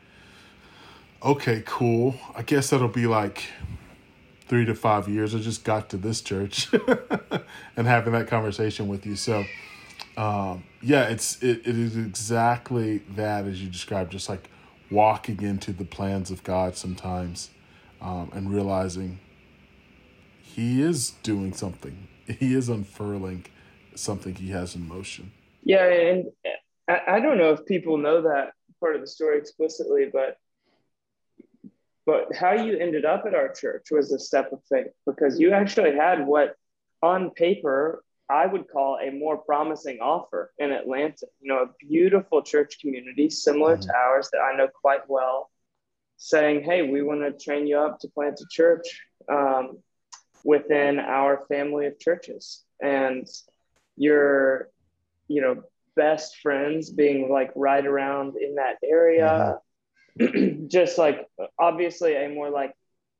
"Okay, 1.23 1.63
cool. 1.65 2.15
I 2.35 2.41
guess 2.41 2.69
that'll 2.71 2.87
be 2.87 3.07
like." 3.07 3.45
Three 4.45 4.65
to 4.65 4.75
five 4.75 5.07
years. 5.07 5.33
I 5.33 5.39
just 5.39 5.63
got 5.63 5.89
to 5.91 5.97
this 5.97 6.21
church 6.21 6.69
and 7.77 7.87
having 7.87 8.11
that 8.13 8.27
conversation 8.27 8.87
with 8.89 9.05
you. 9.05 9.15
So, 9.15 9.45
um, 10.17 10.65
yeah, 10.81 11.05
it's 11.05 11.41
it, 11.41 11.59
it 11.65 11.79
is 11.79 11.95
exactly 11.95 12.99
that 13.15 13.45
as 13.45 13.63
you 13.63 13.69
described, 13.69 14.11
just 14.11 14.27
like 14.29 14.49
walking 14.91 15.41
into 15.41 15.71
the 15.71 15.85
plans 15.85 16.29
of 16.29 16.43
God 16.43 16.75
sometimes, 16.75 17.49
um, 18.01 18.31
and 18.33 18.53
realizing 18.53 19.19
He 20.41 20.81
is 20.81 21.11
doing 21.23 21.53
something. 21.53 22.07
He 22.27 22.53
is 22.53 22.69
unfurling 22.69 23.45
something 23.95 24.35
He 24.35 24.51
has 24.51 24.75
in 24.75 24.87
motion. 24.87 25.31
Yeah, 25.65 25.85
and 25.85 26.25
I 26.87 27.19
don't 27.19 27.37
know 27.37 27.51
if 27.53 27.65
people 27.65 27.97
know 27.97 28.21
that 28.23 28.51
part 28.79 28.95
of 28.95 29.01
the 29.01 29.07
story 29.07 29.37
explicitly, 29.37 30.09
but 30.11 30.37
but 32.05 32.35
how 32.35 32.51
you 32.51 32.77
ended 32.77 33.05
up 33.05 33.23
at 33.25 33.33
our 33.33 33.53
church 33.53 33.87
was 33.89 34.11
a 34.11 34.19
step 34.19 34.51
of 34.51 34.59
faith 34.69 34.91
because 35.05 35.39
you 35.39 35.53
actually 35.53 35.95
had 35.95 36.27
what 36.27 36.55
on 37.01 37.31
paper 37.31 38.03
I 38.29 38.45
would 38.45 38.67
call 38.67 38.97
a 39.01 39.11
more 39.11 39.37
promising 39.37 39.99
offer 40.01 40.51
in 40.57 40.71
Atlanta. 40.71 41.27
You 41.39 41.49
know, 41.49 41.63
a 41.63 41.69
beautiful 41.79 42.41
church 42.41 42.79
community 42.79 43.29
similar 43.29 43.75
mm-hmm. 43.75 43.83
to 43.89 43.95
ours 43.95 44.29
that 44.31 44.39
I 44.39 44.55
know 44.57 44.67
quite 44.67 45.07
well, 45.07 45.51
saying, 46.17 46.63
"Hey, 46.63 46.89
we 46.89 47.03
want 47.03 47.21
to 47.21 47.45
train 47.45 47.67
you 47.67 47.77
up 47.77 47.99
to 47.99 48.07
plant 48.09 48.39
a 48.41 48.45
church 48.49 49.01
um, 49.29 49.79
within 50.43 50.99
our 50.99 51.45
family 51.47 51.85
of 51.85 51.99
churches," 51.99 52.63
and 52.81 53.27
your, 53.97 54.69
you 55.27 55.41
know, 55.41 55.63
best 55.95 56.37
friends 56.37 56.89
being 56.89 57.29
like 57.29 57.51
right 57.55 57.85
around 57.85 58.35
in 58.37 58.55
that 58.55 58.77
area. 58.83 59.59
Mm-hmm. 60.19 60.67
just 60.67 60.97
like 60.97 61.27
obviously 61.59 62.15
a 62.15 62.29
more 62.29 62.49
like 62.49 62.75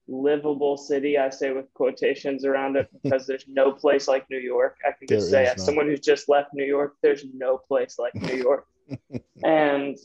livable 0.08 0.78
city. 0.78 1.18
I 1.18 1.30
say 1.30 1.52
with 1.52 1.74
quotations 1.74 2.46
around 2.46 2.76
it 2.76 2.90
because 3.04 3.26
there's 3.26 3.46
no 3.48 3.72
place 3.72 4.08
like 4.08 4.30
New 4.30 4.40
York. 4.40 4.78
I 4.86 4.92
can 4.92 5.08
just 5.08 5.32
there 5.32 5.46
say, 5.46 5.52
as 5.52 5.66
someone 5.66 5.88
who's 5.88 6.02
just 6.02 6.30
left 6.30 6.50
New 6.54 6.66
York, 6.66 6.96
there's 7.02 7.26
no 7.34 7.58
place 7.58 7.98
like 7.98 8.16
New 8.16 8.36
York. 8.36 8.68
and 9.44 9.98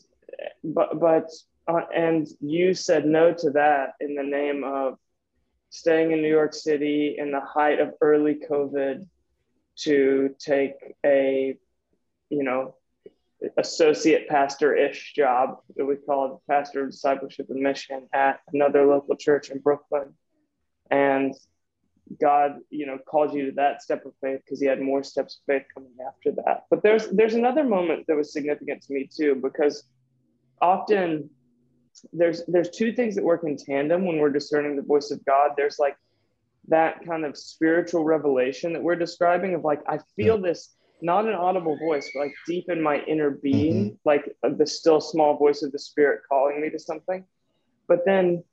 but 0.64 0.98
but 0.98 1.30
uh, 1.66 1.82
and 1.94 2.26
you 2.40 2.74
said 2.74 3.04
no 3.04 3.34
to 3.34 3.50
that 3.50 3.94
in 4.00 4.14
the 4.14 4.22
name 4.22 4.64
of 4.64 4.98
staying 5.70 6.12
in 6.12 6.22
New 6.22 6.30
York 6.30 6.54
City 6.54 7.16
in 7.18 7.30
the 7.30 7.40
height 7.40 7.80
of 7.80 7.92
early 8.00 8.40
COVID 8.50 9.06
to 9.76 10.34
take 10.38 10.74
a, 11.04 11.56
you 12.30 12.42
know, 12.42 12.74
associate 13.56 14.28
pastor 14.28 14.74
ish 14.74 15.12
job 15.14 15.58
that 15.76 15.84
we 15.84 15.96
call 15.96 16.34
it 16.34 16.52
pastor 16.52 16.84
of 16.84 16.90
discipleship 16.90 17.46
and 17.50 17.60
mission 17.60 18.08
at 18.12 18.40
another 18.52 18.84
local 18.84 19.16
church 19.16 19.50
in 19.50 19.58
Brooklyn. 19.58 20.14
And 20.90 21.34
God, 22.20 22.56
you 22.70 22.86
know, 22.86 22.98
called 22.98 23.34
you 23.34 23.46
to 23.46 23.52
that 23.52 23.82
step 23.82 24.06
of 24.06 24.12
faith 24.20 24.40
because 24.44 24.60
he 24.60 24.66
had 24.66 24.80
more 24.80 25.02
steps 25.02 25.40
of 25.40 25.54
faith 25.54 25.66
coming 25.72 25.92
after 26.06 26.32
that. 26.42 26.64
But 26.70 26.82
there's 26.82 27.08
there's 27.10 27.34
another 27.34 27.64
moment 27.64 28.06
that 28.06 28.16
was 28.16 28.32
significant 28.32 28.82
to 28.82 28.92
me 28.92 29.08
too, 29.14 29.34
because 29.36 29.84
often 30.60 31.30
there's 32.12 32.44
there's 32.46 32.70
two 32.70 32.92
things 32.92 33.14
that 33.14 33.24
work 33.24 33.44
in 33.44 33.56
tandem 33.56 34.06
when 34.06 34.18
we're 34.18 34.30
discerning 34.30 34.76
the 34.76 34.82
voice 34.82 35.10
of 35.10 35.24
God. 35.24 35.52
There's 35.56 35.78
like 35.78 35.96
that 36.68 37.04
kind 37.06 37.24
of 37.24 37.36
spiritual 37.36 38.04
revelation 38.04 38.72
that 38.72 38.82
we're 38.82 38.96
describing 38.96 39.54
of 39.54 39.64
like 39.64 39.82
I 39.86 39.98
feel 40.16 40.40
this 40.40 40.74
not 41.00 41.26
an 41.26 41.34
audible 41.34 41.76
voice, 41.78 42.10
but 42.14 42.20
like 42.20 42.34
deep 42.46 42.68
in 42.68 42.82
my 42.82 43.00
inner 43.02 43.30
being, 43.30 43.90
mm-hmm. 43.90 43.94
like 44.04 44.36
the 44.42 44.66
still 44.66 45.00
small 45.00 45.36
voice 45.36 45.62
of 45.62 45.72
the 45.72 45.78
spirit 45.78 46.22
calling 46.28 46.60
me 46.60 46.70
to 46.70 46.78
something. 46.78 47.24
But 47.86 48.04
then 48.04 48.44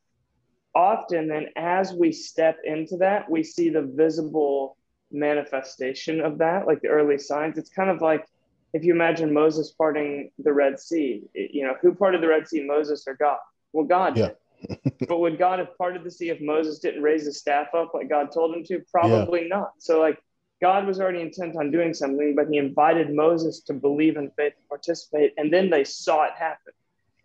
often 0.75 1.27
then 1.27 1.47
as 1.55 1.93
we 1.93 2.11
step 2.11 2.57
into 2.63 2.97
that, 2.97 3.29
we 3.29 3.43
see 3.43 3.69
the 3.69 3.81
visible 3.81 4.77
manifestation 5.11 6.21
of 6.21 6.37
that, 6.39 6.67
like 6.67 6.81
the 6.81 6.89
early 6.89 7.17
signs. 7.17 7.57
It's 7.57 7.69
kind 7.69 7.89
of 7.89 8.01
like 8.01 8.25
if 8.73 8.83
you 8.83 8.93
imagine 8.93 9.33
Moses 9.33 9.71
parting 9.71 10.31
the 10.37 10.51
Red 10.51 10.79
Sea, 10.79 11.23
you 11.33 11.65
know, 11.65 11.75
who 11.81 11.95
parted 11.95 12.21
the 12.21 12.27
Red 12.27 12.47
Sea, 12.47 12.65
Moses 12.65 13.05
or 13.07 13.15
God? 13.15 13.37
Well, 13.71 13.85
God 13.85 14.17
yeah. 14.17 14.31
but 15.07 15.19
would 15.19 15.37
God 15.37 15.59
have 15.59 15.77
parted 15.77 16.03
the 16.03 16.11
sea 16.11 16.29
if 16.29 16.41
Moses 16.41 16.79
didn't 16.79 17.01
raise 17.01 17.25
his 17.25 17.39
staff 17.39 17.67
up 17.73 17.93
like 17.93 18.09
God 18.09 18.31
told 18.31 18.55
him 18.55 18.63
to? 18.65 18.81
Probably 18.91 19.43
yeah. 19.43 19.57
not. 19.57 19.71
So, 19.79 19.99
like, 19.99 20.17
God 20.61 20.87
was 20.87 20.99
already 20.99 21.21
intent 21.21 21.57
on 21.57 21.71
doing 21.71 21.93
something, 21.93 22.33
but 22.35 22.47
he 22.49 22.57
invited 22.57 23.13
Moses 23.13 23.59
to 23.61 23.73
believe 23.73 24.15
in 24.17 24.31
faith 24.37 24.53
and 24.57 24.69
participate, 24.69 25.33
and 25.37 25.51
then 25.51 25.69
they 25.69 25.83
saw 25.83 26.23
it 26.23 26.33
happen. 26.37 26.73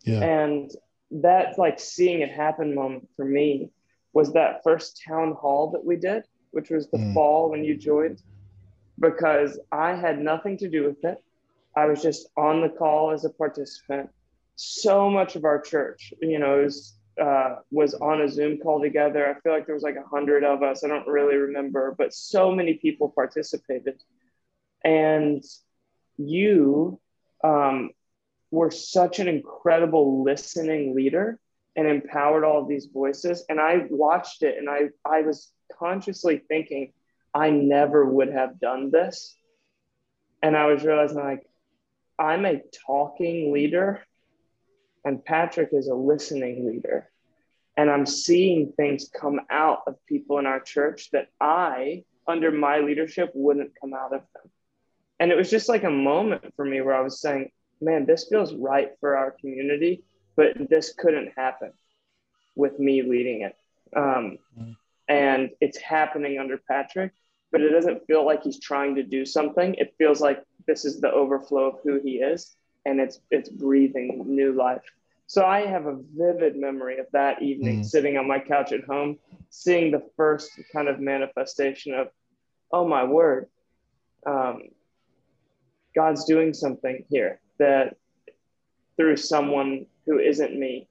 Yeah. 0.02 0.20
And 0.20 0.70
that, 1.10 1.58
like, 1.58 1.78
seeing 1.78 2.22
it 2.22 2.30
happen 2.30 2.74
moment 2.74 3.08
for 3.16 3.24
me 3.24 3.70
was 4.12 4.32
that 4.32 4.62
first 4.64 5.02
town 5.06 5.32
hall 5.32 5.70
that 5.70 5.84
we 5.84 5.96
did, 5.96 6.24
which 6.50 6.70
was 6.70 6.88
the 6.90 6.98
mm. 6.98 7.14
fall 7.14 7.50
when 7.50 7.62
you 7.62 7.76
joined, 7.76 8.22
because 8.98 9.58
I 9.70 9.94
had 9.94 10.20
nothing 10.20 10.58
to 10.58 10.68
do 10.68 10.84
with 10.84 11.04
it. 11.04 11.22
I 11.76 11.86
was 11.86 12.02
just 12.02 12.28
on 12.36 12.60
the 12.60 12.68
call 12.68 13.12
as 13.12 13.24
a 13.24 13.30
participant. 13.30 14.10
So 14.56 15.08
much 15.08 15.36
of 15.36 15.44
our 15.44 15.60
church, 15.60 16.12
you 16.20 16.38
know, 16.38 16.62
was, 16.62 16.96
uh, 17.20 17.56
was 17.70 17.94
on 17.94 18.22
a 18.22 18.28
Zoom 18.28 18.58
call 18.58 18.80
together. 18.80 19.28
I 19.28 19.38
feel 19.40 19.52
like 19.52 19.66
there 19.66 19.74
was 19.74 19.84
like 19.84 19.96
a 19.96 20.08
hundred 20.08 20.44
of 20.44 20.62
us. 20.62 20.82
I 20.82 20.88
don't 20.88 21.06
really 21.06 21.36
remember, 21.36 21.94
but 21.96 22.14
so 22.14 22.54
many 22.54 22.74
people 22.74 23.10
participated. 23.10 24.02
And 24.84 25.44
you 26.16 27.00
um, 27.44 27.90
were 28.50 28.70
such 28.70 29.18
an 29.18 29.28
incredible 29.28 30.22
listening 30.22 30.94
leader 30.94 31.38
and 31.76 31.86
empowered 31.86 32.44
all 32.44 32.62
of 32.62 32.68
these 32.68 32.86
voices. 32.86 33.44
And 33.48 33.60
I 33.60 33.86
watched 33.90 34.42
it 34.42 34.58
and 34.58 34.68
I, 34.68 34.88
I 35.04 35.22
was 35.22 35.52
consciously 35.78 36.42
thinking, 36.48 36.92
I 37.34 37.50
never 37.50 38.04
would 38.04 38.32
have 38.32 38.58
done 38.58 38.90
this. 38.90 39.36
And 40.42 40.56
I 40.56 40.66
was 40.66 40.82
realizing, 40.82 41.18
like, 41.18 41.46
I'm 42.18 42.44
a 42.44 42.60
talking 42.86 43.52
leader 43.52 44.02
and 45.04 45.24
Patrick 45.24 45.70
is 45.72 45.88
a 45.88 45.94
listening 45.94 46.66
leader. 46.66 47.09
And 47.76 47.90
I'm 47.90 48.06
seeing 48.06 48.72
things 48.72 49.10
come 49.14 49.40
out 49.50 49.82
of 49.86 49.96
people 50.06 50.38
in 50.38 50.46
our 50.46 50.60
church 50.60 51.10
that 51.12 51.28
I, 51.40 52.04
under 52.26 52.50
my 52.50 52.78
leadership, 52.78 53.30
wouldn't 53.34 53.72
come 53.80 53.94
out 53.94 54.12
of 54.12 54.22
them. 54.34 54.50
And 55.18 55.30
it 55.30 55.36
was 55.36 55.50
just 55.50 55.68
like 55.68 55.84
a 55.84 55.90
moment 55.90 56.54
for 56.56 56.64
me 56.64 56.80
where 56.80 56.94
I 56.94 57.00
was 57.00 57.20
saying, 57.20 57.50
man, 57.80 58.06
this 58.06 58.26
feels 58.28 58.54
right 58.54 58.90
for 59.00 59.16
our 59.16 59.30
community, 59.30 60.02
but 60.36 60.68
this 60.68 60.94
couldn't 60.94 61.32
happen 61.36 61.72
with 62.56 62.78
me 62.78 63.02
leading 63.02 63.42
it. 63.42 63.56
Um, 63.96 64.38
mm. 64.58 64.76
And 65.08 65.50
it's 65.60 65.78
happening 65.78 66.38
under 66.38 66.58
Patrick, 66.58 67.12
but 67.52 67.60
it 67.60 67.70
doesn't 67.70 68.06
feel 68.06 68.24
like 68.24 68.42
he's 68.42 68.60
trying 68.60 68.94
to 68.96 69.02
do 69.02 69.24
something. 69.24 69.74
It 69.74 69.94
feels 69.98 70.20
like 70.20 70.42
this 70.66 70.84
is 70.84 71.00
the 71.00 71.10
overflow 71.10 71.70
of 71.70 71.78
who 71.82 72.00
he 72.00 72.16
is 72.16 72.56
and 72.84 73.00
it's 73.00 73.20
it's 73.30 73.48
breathing 73.48 74.24
new 74.26 74.52
life 74.52 74.82
so 75.30 75.44
i 75.44 75.60
have 75.60 75.86
a 75.86 75.96
vivid 76.16 76.56
memory 76.56 76.98
of 76.98 77.06
that 77.12 77.40
evening 77.40 77.80
mm. 77.80 77.84
sitting 77.84 78.16
on 78.16 78.26
my 78.26 78.40
couch 78.40 78.72
at 78.72 78.82
home 78.82 79.16
seeing 79.48 79.92
the 79.92 80.02
first 80.16 80.50
kind 80.72 80.88
of 80.88 80.98
manifestation 80.98 81.94
of 81.94 82.08
oh 82.72 82.86
my 82.86 83.04
word 83.04 83.46
um, 84.26 84.62
god's 85.94 86.24
doing 86.24 86.52
something 86.52 87.04
here 87.08 87.40
that 87.60 87.96
through 88.96 89.16
someone 89.16 89.86
who 90.04 90.18
isn't 90.18 90.58
me 90.58 90.88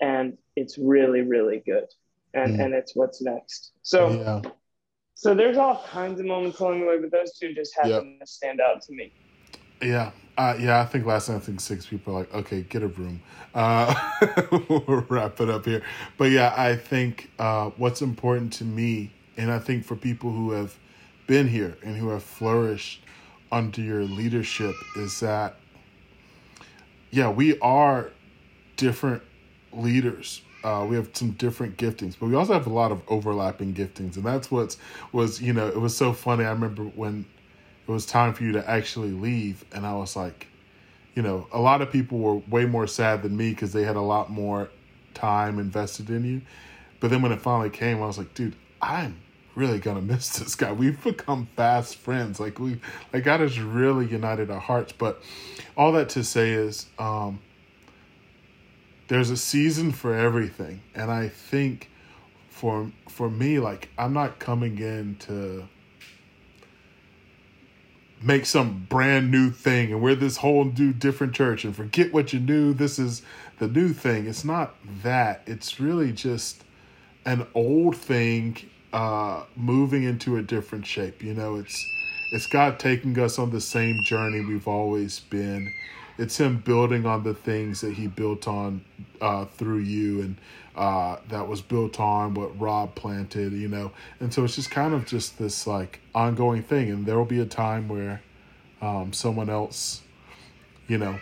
and 0.00 0.38
it's 0.54 0.78
really 0.78 1.22
really 1.22 1.60
good 1.66 1.88
and 2.34 2.56
mm. 2.56 2.64
and 2.64 2.72
it's 2.72 2.94
what's 2.94 3.20
next 3.20 3.72
so 3.82 4.10
yeah. 4.10 4.42
So 5.14 5.34
there's 5.34 5.58
all 5.58 5.84
kinds 5.86 6.18
of 6.18 6.24
moments 6.24 6.60
along 6.60 6.80
the 6.80 6.86
way, 6.86 6.98
but 6.98 7.12
those 7.12 7.36
two 7.38 7.52
just 7.52 7.76
happen 7.76 7.90
yep. 7.90 8.20
to 8.20 8.26
stand 8.26 8.58
out 8.58 8.80
to 8.80 8.94
me. 8.94 9.12
Yeah, 9.82 10.10
uh, 10.36 10.56
yeah. 10.58 10.80
I 10.80 10.84
think 10.84 11.06
last 11.06 11.28
night 11.28 11.36
I 11.36 11.38
think 11.40 11.60
six 11.60 11.86
people 11.86 12.14
are 12.14 12.20
like, 12.20 12.34
okay, 12.34 12.62
get 12.62 12.82
a 12.82 12.88
room. 12.88 13.22
Uh, 13.54 13.94
we'll 14.68 15.04
wrap 15.08 15.40
it 15.40 15.48
up 15.48 15.64
here. 15.64 15.82
But 16.18 16.30
yeah, 16.30 16.54
I 16.56 16.76
think 16.76 17.30
uh, 17.38 17.70
what's 17.70 18.02
important 18.02 18.52
to 18.54 18.64
me, 18.64 19.12
and 19.36 19.50
I 19.50 19.58
think 19.58 19.84
for 19.84 19.96
people 19.96 20.30
who 20.30 20.52
have 20.52 20.76
been 21.26 21.48
here 21.48 21.76
and 21.82 21.96
who 21.96 22.10
have 22.10 22.22
flourished 22.22 23.02
under 23.50 23.80
your 23.80 24.04
leadership, 24.04 24.74
is 24.96 25.20
that 25.20 25.56
yeah, 27.10 27.30
we 27.30 27.58
are 27.60 28.10
different 28.76 29.22
leaders 29.72 30.42
uh, 30.62 30.86
we 30.88 30.96
have 30.96 31.08
some 31.14 31.30
different 31.32 31.76
giftings, 31.76 32.16
but 32.18 32.26
we 32.26 32.34
also 32.34 32.52
have 32.52 32.66
a 32.66 32.72
lot 32.72 32.92
of 32.92 33.02
overlapping 33.08 33.72
giftings, 33.74 34.16
and 34.16 34.24
that's 34.24 34.50
what 34.50 34.76
was 35.12 35.40
you 35.40 35.52
know 35.52 35.66
it 35.68 35.80
was 35.80 35.96
so 35.96 36.12
funny. 36.12 36.44
I 36.44 36.50
remember 36.50 36.84
when 36.84 37.24
it 37.90 37.92
was 37.92 38.06
time 38.06 38.34
for 38.34 38.44
you 38.44 38.52
to 38.52 38.70
actually 38.70 39.10
leave, 39.10 39.64
and 39.72 39.84
I 39.84 39.94
was 39.94 40.14
like, 40.14 40.46
you 41.14 41.22
know, 41.22 41.48
a 41.52 41.60
lot 41.60 41.82
of 41.82 41.90
people 41.90 42.18
were 42.18 42.36
way 42.36 42.64
more 42.64 42.86
sad 42.86 43.22
than 43.22 43.36
me 43.36 43.50
because 43.50 43.72
they 43.72 43.82
had 43.82 43.96
a 43.96 44.00
lot 44.00 44.30
more 44.30 44.70
time 45.12 45.58
invested 45.58 46.08
in 46.08 46.24
you. 46.24 46.42
But 47.00 47.10
then 47.10 47.20
when 47.20 47.32
it 47.32 47.40
finally 47.40 47.70
came, 47.70 48.00
I 48.00 48.06
was 48.06 48.16
like, 48.16 48.32
dude, 48.32 48.54
I'm 48.80 49.20
really 49.56 49.80
gonna 49.80 50.02
miss 50.12 50.38
this 50.38 50.54
guy. 50.54 50.70
We've 50.72 51.02
become 51.02 51.48
fast 51.56 51.96
friends. 51.96 52.38
Like 52.38 52.60
we, 52.60 52.80
like 53.12 53.24
God 53.24 53.40
has 53.40 53.58
really 53.58 54.06
united 54.06 54.52
our 54.52 54.60
hearts. 54.60 54.92
But 54.92 55.20
all 55.76 55.90
that 55.92 56.10
to 56.10 56.22
say 56.24 56.52
is. 56.52 56.86
um 56.98 57.40
there's 59.08 59.30
a 59.30 59.36
season 59.36 59.90
for 59.90 60.14
everything 60.14 60.80
and 60.94 61.10
i 61.10 61.26
think 61.28 61.90
for 62.48 62.92
for 63.08 63.28
me 63.28 63.58
like 63.58 63.88
i'm 63.98 64.12
not 64.12 64.38
coming 64.38 64.78
in 64.78 65.16
to 65.16 65.66
make 68.22 68.44
some 68.44 68.86
brand 68.88 69.30
new 69.30 69.50
thing 69.50 69.92
and 69.92 70.02
we're 70.02 70.14
this 70.14 70.36
whole 70.36 70.64
new 70.64 70.92
different 70.92 71.34
church 71.34 71.64
and 71.64 71.74
forget 71.74 72.12
what 72.12 72.32
you 72.32 72.40
knew. 72.40 72.74
This 72.74 72.98
is 72.98 73.22
the 73.58 73.68
new 73.68 73.92
thing. 73.92 74.26
It's 74.26 74.44
not 74.44 74.74
that. 75.02 75.42
It's 75.46 75.80
really 75.80 76.12
just 76.12 76.64
an 77.26 77.46
old 77.54 77.96
thing 77.96 78.56
uh 78.92 79.44
moving 79.54 80.02
into 80.02 80.36
a 80.36 80.42
different 80.42 80.84
shape 80.84 81.22
you 81.22 81.32
know? 81.32 81.56
It's 81.56 81.86
it's 82.32 82.46
god 82.46 82.78
taking 82.78 83.18
us 83.18 83.38
on 83.38 83.50
the 83.50 83.60
same 83.60 84.02
journey 84.04 84.44
we've 84.44 84.68
always 84.68 85.20
been 85.20 85.72
it's 86.20 86.38
him 86.38 86.58
building 86.58 87.06
on 87.06 87.22
the 87.22 87.32
things 87.32 87.80
that 87.80 87.94
he 87.94 88.06
built 88.06 88.46
on 88.46 88.84
uh, 89.22 89.46
through 89.46 89.78
you 89.78 90.20
and 90.20 90.36
uh, 90.76 91.16
that 91.30 91.48
was 91.48 91.62
built 91.62 91.98
on 91.98 92.34
what 92.34 92.60
Rob 92.60 92.94
planted, 92.94 93.54
you 93.54 93.68
know. 93.68 93.90
And 94.20 94.32
so 94.32 94.44
it's 94.44 94.54
just 94.54 94.70
kind 94.70 94.92
of 94.92 95.06
just 95.06 95.38
this 95.38 95.66
like 95.66 96.00
ongoing 96.14 96.62
thing. 96.62 96.90
And 96.90 97.06
there 97.06 97.16
will 97.16 97.24
be 97.24 97.40
a 97.40 97.46
time 97.46 97.88
where 97.88 98.20
um, 98.82 99.14
someone 99.14 99.48
else, 99.48 100.02
you 100.88 100.98
know, 100.98 101.18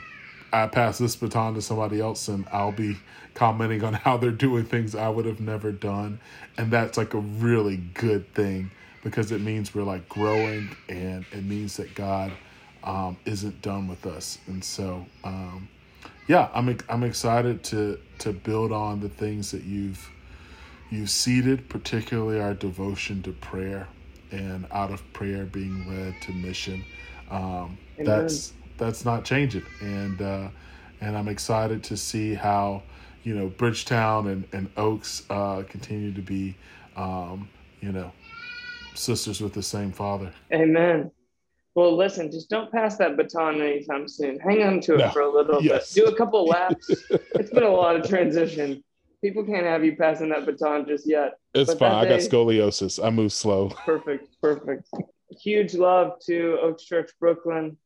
I 0.52 0.66
pass 0.66 0.98
this 0.98 1.14
baton 1.14 1.54
to 1.54 1.62
somebody 1.62 2.00
else 2.00 2.26
and 2.26 2.44
I'll 2.52 2.72
be 2.72 2.96
commenting 3.34 3.84
on 3.84 3.94
how 4.04 4.16
they're 4.16 4.32
doing 4.32 4.64
things 4.64 4.96
I 4.96 5.08
would 5.08 5.26
have 5.26 5.38
never 5.38 5.70
done. 5.70 6.18
And 6.56 6.72
that's 6.72 6.98
like 6.98 7.14
a 7.14 7.20
really 7.20 7.76
good 7.76 8.34
thing 8.34 8.72
because 9.04 9.30
it 9.30 9.40
means 9.40 9.76
we're 9.76 9.84
like 9.84 10.08
growing 10.08 10.70
and 10.88 11.24
it 11.30 11.44
means 11.44 11.76
that 11.76 11.94
God 11.94 12.32
um, 12.88 13.18
isn't 13.26 13.60
done 13.60 13.86
with 13.86 14.06
us. 14.06 14.38
And 14.46 14.64
so, 14.64 15.04
um, 15.22 15.68
yeah, 16.26 16.48
I'm 16.54 16.76
I'm 16.88 17.04
excited 17.04 17.62
to 17.64 18.00
to 18.20 18.32
build 18.32 18.72
on 18.72 19.00
the 19.00 19.10
things 19.10 19.50
that 19.52 19.62
you've 19.62 20.10
you've 20.90 21.10
seeded, 21.10 21.68
particularly 21.68 22.40
our 22.40 22.54
devotion 22.54 23.22
to 23.22 23.32
prayer 23.32 23.86
and 24.30 24.66
out 24.72 24.90
of 24.90 25.02
prayer 25.12 25.44
being 25.44 25.86
led 25.88 26.20
to 26.22 26.32
mission. 26.32 26.82
Um, 27.30 27.78
that's 27.98 28.54
that's 28.78 29.04
not 29.04 29.24
changing, 29.24 29.64
and 29.80 30.20
uh, 30.22 30.48
and 31.02 31.16
I'm 31.16 31.28
excited 31.28 31.84
to 31.84 31.96
see 31.96 32.32
how 32.32 32.82
you 33.22 33.34
know 33.34 33.48
Bridgetown 33.48 34.28
and 34.28 34.48
and 34.52 34.70
Oaks 34.78 35.24
uh, 35.28 35.62
continue 35.68 36.12
to 36.14 36.22
be 36.22 36.56
um, 36.96 37.50
you 37.80 37.92
know 37.92 38.12
sisters 38.94 39.42
with 39.42 39.52
the 39.52 39.62
same 39.62 39.92
father. 39.92 40.32
Amen. 40.52 41.10
Well, 41.78 41.96
listen, 41.96 42.28
just 42.28 42.50
don't 42.50 42.72
pass 42.72 42.96
that 42.96 43.16
baton 43.16 43.62
anytime 43.62 44.08
soon. 44.08 44.40
Hang 44.40 44.64
on 44.64 44.80
to 44.80 44.94
it 44.94 44.98
no. 44.98 45.10
for 45.10 45.20
a 45.20 45.32
little 45.32 45.62
yes. 45.62 45.94
bit. 45.94 46.06
Do 46.06 46.10
a 46.10 46.16
couple 46.16 46.44
laps. 46.48 46.90
it's 46.90 47.50
been 47.50 47.62
a 47.62 47.70
lot 47.70 47.94
of 47.94 48.04
transition. 48.08 48.82
People 49.22 49.44
can't 49.44 49.64
have 49.64 49.84
you 49.84 49.94
passing 49.94 50.30
that 50.30 50.44
baton 50.44 50.86
just 50.88 51.08
yet. 51.08 51.38
It's 51.54 51.70
but 51.70 51.78
fine. 51.78 52.04
I 52.04 52.08
got 52.08 52.18
scoliosis. 52.18 52.98
I 53.00 53.10
move 53.10 53.32
slow. 53.32 53.68
Perfect. 53.68 54.26
Perfect. 54.42 54.90
Huge 55.40 55.74
love 55.74 56.18
to 56.26 56.58
Oaks 56.62 56.82
Church 56.82 57.12
Brooklyn. 57.20 57.76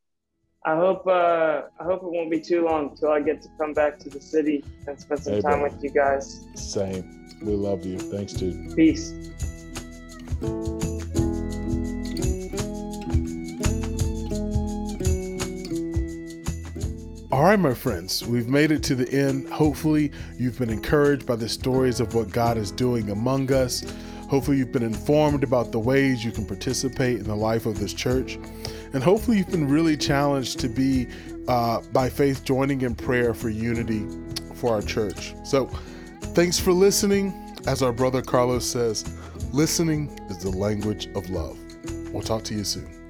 I 0.65 0.75
hope 0.75 1.05
uh, 1.05 1.61
I 1.79 1.83
hope 1.83 2.01
it 2.01 2.11
won't 2.11 2.31
be 2.31 2.41
too 2.41 2.65
long 2.65 2.89
until 2.89 3.09
I 3.09 3.19
get 3.19 3.43
to 3.43 3.49
come 3.59 3.75
back 3.75 3.99
to 3.99 4.09
the 4.09 4.19
city 4.19 4.65
and 4.87 4.99
spend 4.99 5.21
some 5.21 5.33
hey, 5.33 5.41
time 5.41 5.59
bro. 5.59 5.69
with 5.69 5.83
you 5.83 5.91
guys. 5.91 6.47
Same. 6.55 7.27
We 7.43 7.53
love 7.53 7.85
you. 7.85 7.99
Thanks, 7.99 8.33
dude. 8.33 8.75
Peace. 8.75 9.13
All 17.33 17.41
right, 17.41 17.57
my 17.57 17.73
friends, 17.73 18.23
we've 18.23 18.47
made 18.47 18.69
it 18.69 18.83
to 18.83 18.93
the 18.93 19.11
end. 19.11 19.49
Hopefully, 19.49 20.11
you've 20.37 20.59
been 20.59 20.69
encouraged 20.69 21.25
by 21.25 21.35
the 21.35 21.49
stories 21.49 21.99
of 21.99 22.13
what 22.13 22.29
God 22.29 22.59
is 22.59 22.69
doing 22.69 23.09
among 23.09 23.51
us. 23.51 23.83
Hopefully, 24.29 24.57
you've 24.57 24.71
been 24.71 24.83
informed 24.83 25.43
about 25.43 25.71
the 25.71 25.79
ways 25.79 26.23
you 26.23 26.31
can 26.31 26.45
participate 26.45 27.17
in 27.17 27.23
the 27.23 27.35
life 27.35 27.65
of 27.65 27.79
this 27.79 27.91
church. 27.91 28.35
And 28.93 29.01
hopefully, 29.01 29.39
you've 29.39 29.49
been 29.49 29.67
really 29.67 29.97
challenged 29.97 30.59
to 30.59 30.69
be, 30.69 31.07
uh, 31.47 31.81
by 31.91 32.07
faith, 32.07 32.45
joining 32.45 32.81
in 32.81 32.93
prayer 32.93 33.33
for 33.33 33.49
unity 33.49 34.05
for 34.53 34.71
our 34.71 34.83
church. 34.83 35.33
So, 35.43 35.65
thanks 36.35 36.59
for 36.59 36.71
listening. 36.71 37.33
As 37.65 37.81
our 37.81 37.91
brother 37.91 38.21
Carlos 38.21 38.63
says, 38.63 39.11
listening 39.51 40.15
is 40.29 40.37
the 40.37 40.51
language 40.51 41.07
of 41.15 41.27
love. 41.31 41.57
We'll 42.13 42.21
talk 42.21 42.43
to 42.43 42.53
you 42.53 42.63
soon. 42.63 43.02